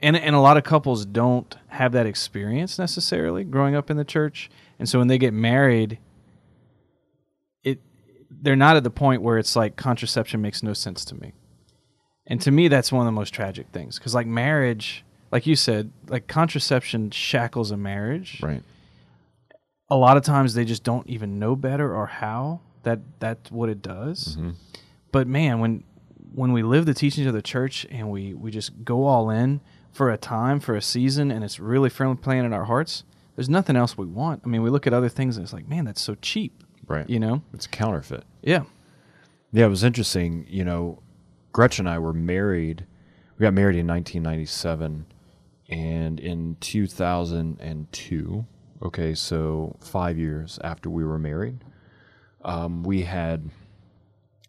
[0.02, 4.04] and and a lot of couples don't have that experience necessarily growing up in the
[4.04, 5.98] church and so when they get married
[7.62, 7.80] it
[8.30, 11.32] they're not at the point where it's like contraception makes no sense to me
[12.26, 15.54] and to me that's one of the most tragic things because like marriage like you
[15.56, 18.62] said like contraception shackles a marriage Right.
[19.90, 23.68] a lot of times they just don't even know better or how that that's what
[23.68, 24.36] it does.
[24.36, 24.50] Mm-hmm.
[25.12, 25.84] But man, when
[26.34, 29.60] when we live the teachings of the church and we we just go all in
[29.92, 33.04] for a time for a season and it's really firmly planted in our hearts,
[33.36, 34.42] there's nothing else we want.
[34.44, 37.08] I mean, we look at other things and it's like, man, that's so cheap, Right.
[37.08, 37.42] you know?
[37.52, 38.24] It's counterfeit.
[38.42, 38.64] Yeah.
[39.52, 40.46] Yeah, it was interesting.
[40.48, 41.02] You know,
[41.52, 42.86] Gretchen and I were married.
[43.38, 45.04] We got married in 1997,
[45.68, 48.46] and in 2002,
[48.82, 51.58] okay, so five years after we were married,
[52.44, 53.50] um, we had,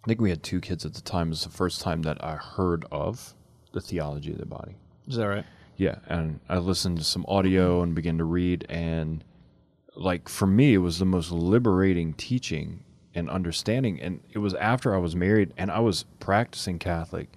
[0.03, 1.27] I think we had two kids at the time.
[1.27, 3.33] It was the first time that I heard of
[3.71, 4.75] the theology of the body.
[5.07, 5.45] Is that right?
[5.77, 9.23] Yeah, and I listened to some audio and began to read, and
[9.95, 12.83] like for me, it was the most liberating teaching
[13.15, 14.01] and understanding.
[14.01, 17.29] And it was after I was married and I was practicing Catholic,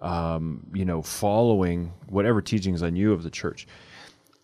[0.00, 3.66] um, you know, following whatever teachings I knew of the church.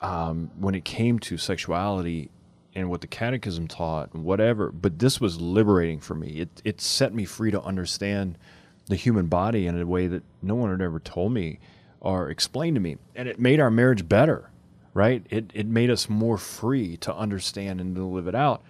[0.01, 2.31] Um, when it came to sexuality
[2.75, 6.41] and what the Catechism taught and whatever, but this was liberating for me.
[6.41, 8.39] It it set me free to understand
[8.87, 11.59] the human body in a way that no one had ever told me
[12.01, 14.51] or explained to me, and it made our marriage better.
[14.95, 15.25] Right?
[15.31, 18.63] It it made us more free to understand and to live it out.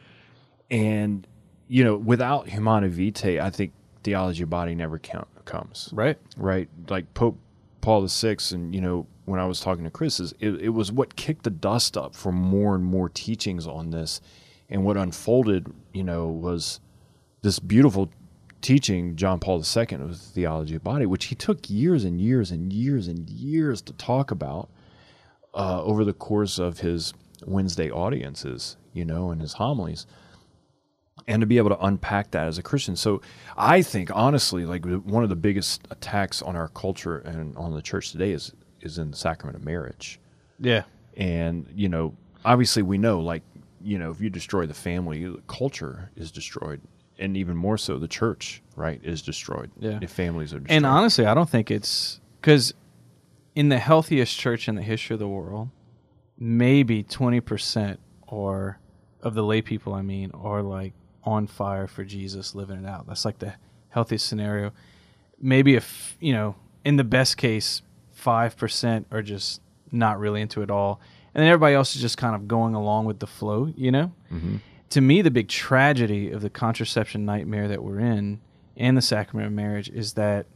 [0.70, 1.26] And
[1.68, 3.72] you know, without Humanae Vitae, I think
[4.02, 6.16] theology of body never count, comes Right.
[6.36, 6.68] right?
[6.88, 7.38] Like Pope
[7.80, 10.90] Paul VI, and you know, when I was talking to Chris, is it, it was
[10.90, 14.20] what kicked the dust up for more and more teachings on this,
[14.68, 16.80] and what unfolded, you know, was
[17.42, 18.10] this beautiful
[18.60, 22.50] teaching John Paul II of the theology of body, which he took years and years
[22.50, 24.68] and years and years to talk about
[25.54, 27.14] uh, over the course of his
[27.46, 30.06] Wednesday audiences, you know, and his homilies
[31.26, 32.96] and to be able to unpack that as a Christian.
[32.96, 33.20] So
[33.56, 37.82] I think honestly, like one of the biggest attacks on our culture and on the
[37.82, 40.20] church today is is in the sacrament of marriage.
[40.60, 40.84] Yeah.
[41.16, 42.14] And you know,
[42.44, 43.42] obviously we know like
[43.82, 46.80] you know if you destroy the family, the culture is destroyed
[47.18, 49.70] and even more so, the church, right, is destroyed.
[49.78, 49.98] Yeah.
[50.00, 50.76] if families are destroyed.
[50.76, 52.74] And honestly, I don't think it's because
[53.54, 55.68] in the healthiest church in the history of the world,
[56.38, 57.98] maybe 20%
[58.28, 58.78] or
[59.20, 60.92] of the lay people, I mean, are like
[61.28, 63.06] on fire for Jesus, living it out.
[63.06, 63.54] That's like the
[63.90, 64.72] healthiest scenario.
[65.40, 67.82] Maybe if, you know, in the best case,
[68.20, 69.60] 5% are just
[69.92, 71.00] not really into it all.
[71.34, 74.12] And then everybody else is just kind of going along with the flow, you know?
[74.32, 74.56] Mm-hmm.
[74.90, 78.40] To me, the big tragedy of the contraception nightmare that we're in
[78.76, 80.46] and the sacrament of marriage is that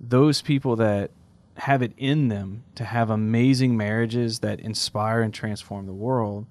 [0.00, 1.10] those people that
[1.58, 6.46] have it in them to have amazing marriages that inspire and transform the world,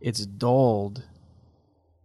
[0.00, 1.04] it's dulled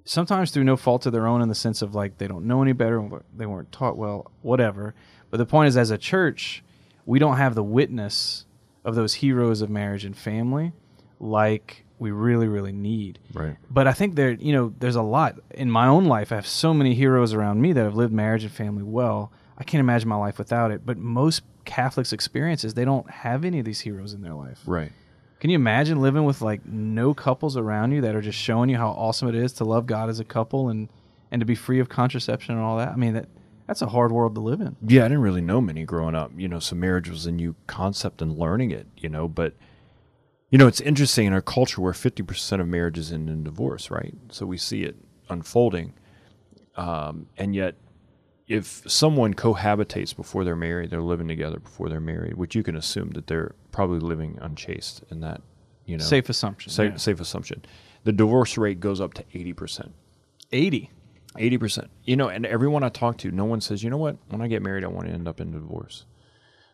[0.05, 2.61] sometimes through no fault of their own in the sense of like they don't know
[2.61, 4.93] any better, they weren't taught well, whatever.
[5.29, 6.63] But the point is, as a church,
[7.05, 8.45] we don't have the witness
[8.85, 10.73] of those heroes of marriage and family
[11.19, 13.17] like we really, really need.
[13.33, 16.31] right, But I think there, you know, there's a lot in my own life.
[16.31, 19.31] I have so many heroes around me that have lived marriage and family well.
[19.57, 20.85] I can't imagine my life without it.
[20.85, 24.59] But most Catholics' experiences, they don't have any of these heroes in their life.
[24.65, 24.91] right.
[25.43, 28.77] Can you imagine living with like no couples around you that are just showing you
[28.77, 30.87] how awesome it is to love God as a couple and
[31.31, 32.87] and to be free of contraception and all that?
[32.87, 33.27] I mean, that
[33.67, 34.77] that's a hard world to live in.
[34.87, 36.31] Yeah, I didn't really know many growing up.
[36.37, 38.87] You know, so marriage was a new concept and learning it.
[38.95, 39.53] You know, but
[40.49, 43.91] you know, it's interesting in our culture where fifty percent of marriages end in divorce,
[43.91, 44.15] right?
[44.29, 44.95] So we see it
[45.27, 45.91] unfolding,
[46.77, 47.75] um, and yet,
[48.47, 52.75] if someone cohabitates before they're married, they're living together before they're married, which you can
[52.75, 55.41] assume that they're probably living unchaste in that.
[55.85, 56.71] You know, Safe assumption.
[56.71, 56.97] safe, yeah.
[56.97, 57.63] safe assumption.
[58.05, 59.93] The divorce rate goes up to eighty percent.
[60.51, 60.91] Eighty.
[61.37, 61.89] Eighty percent.
[62.05, 64.17] You know, and everyone I talk to, no one says, you know what?
[64.29, 66.05] When I get married, I want to end up in divorce.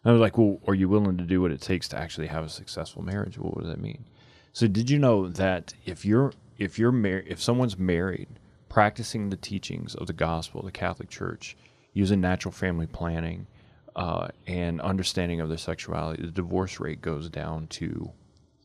[0.04, 2.28] And I was like, well, are you willing to do what it takes to actually
[2.28, 3.38] have a successful marriage?
[3.38, 4.06] What does that mean?
[4.54, 8.28] So, did you know that if you're if you're married, if someone's married,
[8.70, 11.58] practicing the teachings of the gospel, the Catholic Church,
[11.94, 13.48] using natural family planning,
[13.96, 18.12] uh, and understanding of their sexuality, the divorce rate goes down to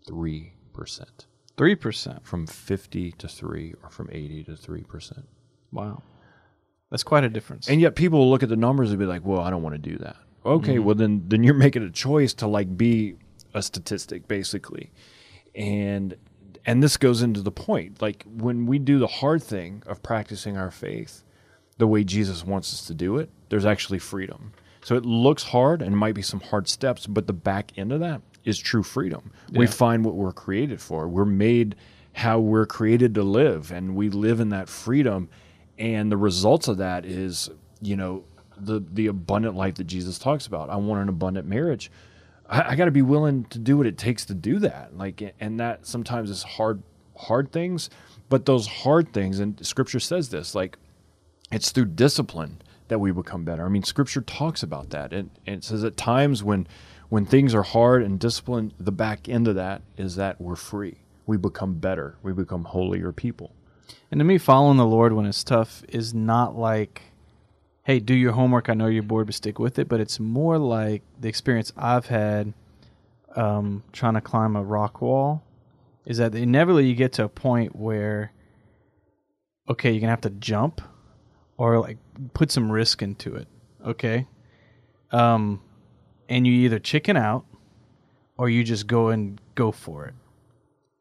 [0.07, 1.27] three percent,
[1.57, 2.27] Three percent.
[2.27, 5.27] from fifty to three, or from eighty to three percent.
[5.73, 6.03] Wow.
[6.91, 7.69] That's quite a difference.
[7.69, 9.75] And yet people will look at the numbers and be like, "Well, I don't want
[9.75, 13.17] to do that." Okay, well then then you're making a choice to like be
[13.55, 14.93] a statistic basically.
[15.55, 16.15] And
[16.67, 18.01] and this goes into the point.
[18.01, 21.23] Like when we do the hard thing of practicing our faith
[21.77, 24.53] the way Jesus wants us to do it, there's actually freedom.
[24.83, 28.01] So it looks hard and might be some hard steps, but the back end of
[28.01, 29.33] that is true freedom.
[29.53, 31.09] We find what we're created for.
[31.09, 31.77] We're made
[32.13, 35.29] how we're created to live, and we live in that freedom.
[35.79, 37.51] And the results of that is,
[37.81, 38.25] you know,
[38.57, 40.71] the the abundant life that Jesus talks about.
[40.71, 41.91] I want an abundant marriage.
[42.55, 44.97] I, I got to be willing to do what it takes to do that.
[44.97, 46.83] Like, and that sometimes is hard,
[47.17, 47.91] hard things.
[48.29, 50.79] But those hard things, and Scripture says this, like
[51.53, 53.65] it's through discipline that we become better.
[53.65, 56.67] I mean, Scripture talks about that, and, and it says at times when
[57.11, 60.97] when things are hard and discipline, the back end of that is that we're free.
[61.27, 62.17] We become better.
[62.23, 63.53] We become holier people.
[64.11, 67.03] And to me, following the Lord when it's tough is not like,
[67.85, 68.69] hey, do your homework.
[68.69, 69.89] I know you're bored, but stick with it.
[69.89, 72.53] But it's more like the experience I've had
[73.37, 75.45] um, trying to climb a rock wall
[76.07, 78.33] is that inevitably you get to a point where,
[79.69, 80.81] okay, you're going to have to jump
[81.57, 81.99] or like
[82.33, 83.49] put some risk into it.
[83.87, 84.27] Okay.
[85.13, 85.61] Um,
[86.29, 87.45] and you either chicken out
[88.37, 90.15] or you just go and go for it.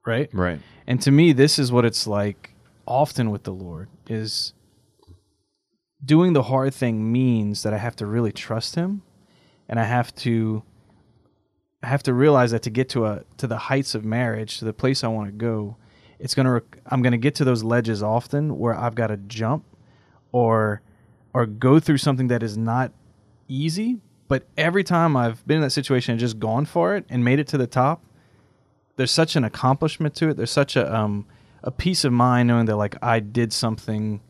[0.05, 0.29] Right.
[0.33, 0.59] Right.
[0.85, 2.53] And to me, this is what it's like
[2.85, 4.53] often with the Lord is
[6.03, 9.01] doing the hard thing means that I have to really trust him
[9.69, 10.63] and I have to
[11.81, 14.65] I have to realize that to get to a to the heights of marriage, to
[14.65, 15.77] the place I want to go,
[16.19, 19.17] it's going to I'm going to get to those ledges often where I've got to
[19.17, 19.65] jump
[20.31, 20.81] or
[21.33, 22.91] or go through something that is not
[23.47, 27.25] easy, but every time I've been in that situation and just gone for it and
[27.25, 28.03] made it to the top,
[28.95, 30.37] there's such an accomplishment to it.
[30.37, 31.25] There's such a um,
[31.63, 34.21] a peace of mind knowing that like I did something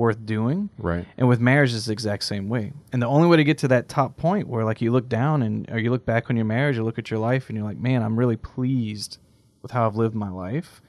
[0.00, 0.70] worth doing.
[0.78, 1.06] Right.
[1.18, 2.72] And with marriage, it's the exact same way.
[2.90, 5.42] And the only way to get to that top point where like you look down
[5.42, 7.66] and or you look back on your marriage, or look at your life, and you're
[7.66, 9.18] like, man, I'm really pleased
[9.60, 10.80] with how I've lived my life,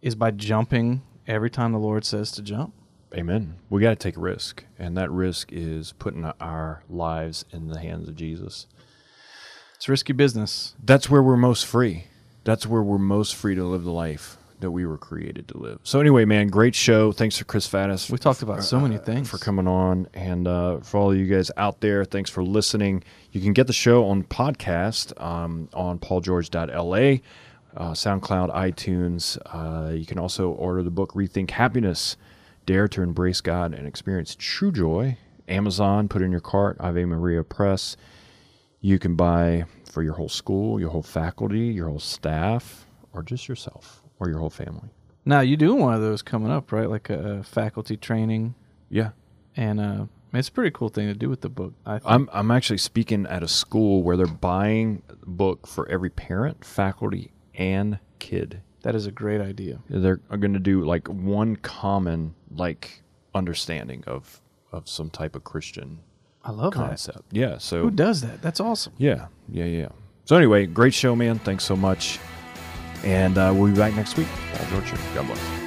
[0.00, 2.72] is by jumping every time the Lord says to jump.
[3.14, 3.56] Amen.
[3.68, 7.78] We got to take a risk, and that risk is putting our lives in the
[7.78, 8.66] hands of Jesus.
[9.76, 10.74] It's risky business.
[10.82, 12.04] That's where we're most free.
[12.44, 15.78] That's where we're most free to live the life that we were created to live.
[15.84, 17.12] So anyway, man, great show.
[17.12, 18.10] Thanks to Chris Faddis.
[18.10, 19.30] We talked about so many things.
[19.30, 23.02] for coming on and uh, for all of you guys out there thanks for listening
[23.32, 27.18] you can get the show on podcast um, on paulgeorge.la
[27.76, 32.16] uh, soundcloud itunes uh, you can also order the book rethink happiness
[32.66, 35.18] dare to embrace God and experience true joy.
[35.48, 37.96] Amazon, put in your cart, Ave Maria Press.
[38.80, 43.48] You can buy for your whole school, your whole faculty, your whole staff, or just
[43.48, 44.88] yourself or your whole family.
[45.24, 46.88] Now you doing one of those coming up, right?
[46.88, 48.54] Like a, a faculty training,
[48.90, 49.10] Yeah.
[49.56, 51.72] and uh, it's a pretty cool thing to do with the book.
[51.86, 52.10] I think.
[52.10, 56.64] I'm I'm actually speaking at a school where they're buying a book for every parent,
[56.64, 58.60] faculty, and kid.
[58.82, 59.78] that is a great idea.
[59.88, 63.02] They're going to do like one common like
[63.34, 64.40] understanding of
[64.72, 66.00] of some type of Christian
[66.42, 66.88] I love that.
[66.88, 67.22] concept.
[67.32, 67.56] Yeah.
[67.58, 68.42] So Who does that?
[68.42, 68.92] That's awesome.
[68.98, 69.88] yeah, yeah, yeah.
[70.26, 71.38] So anyway, great show, man.
[71.38, 72.18] Thanks so much,
[73.04, 74.28] and uh, we'll be back next week.
[74.52, 75.63] Paul George, God bless.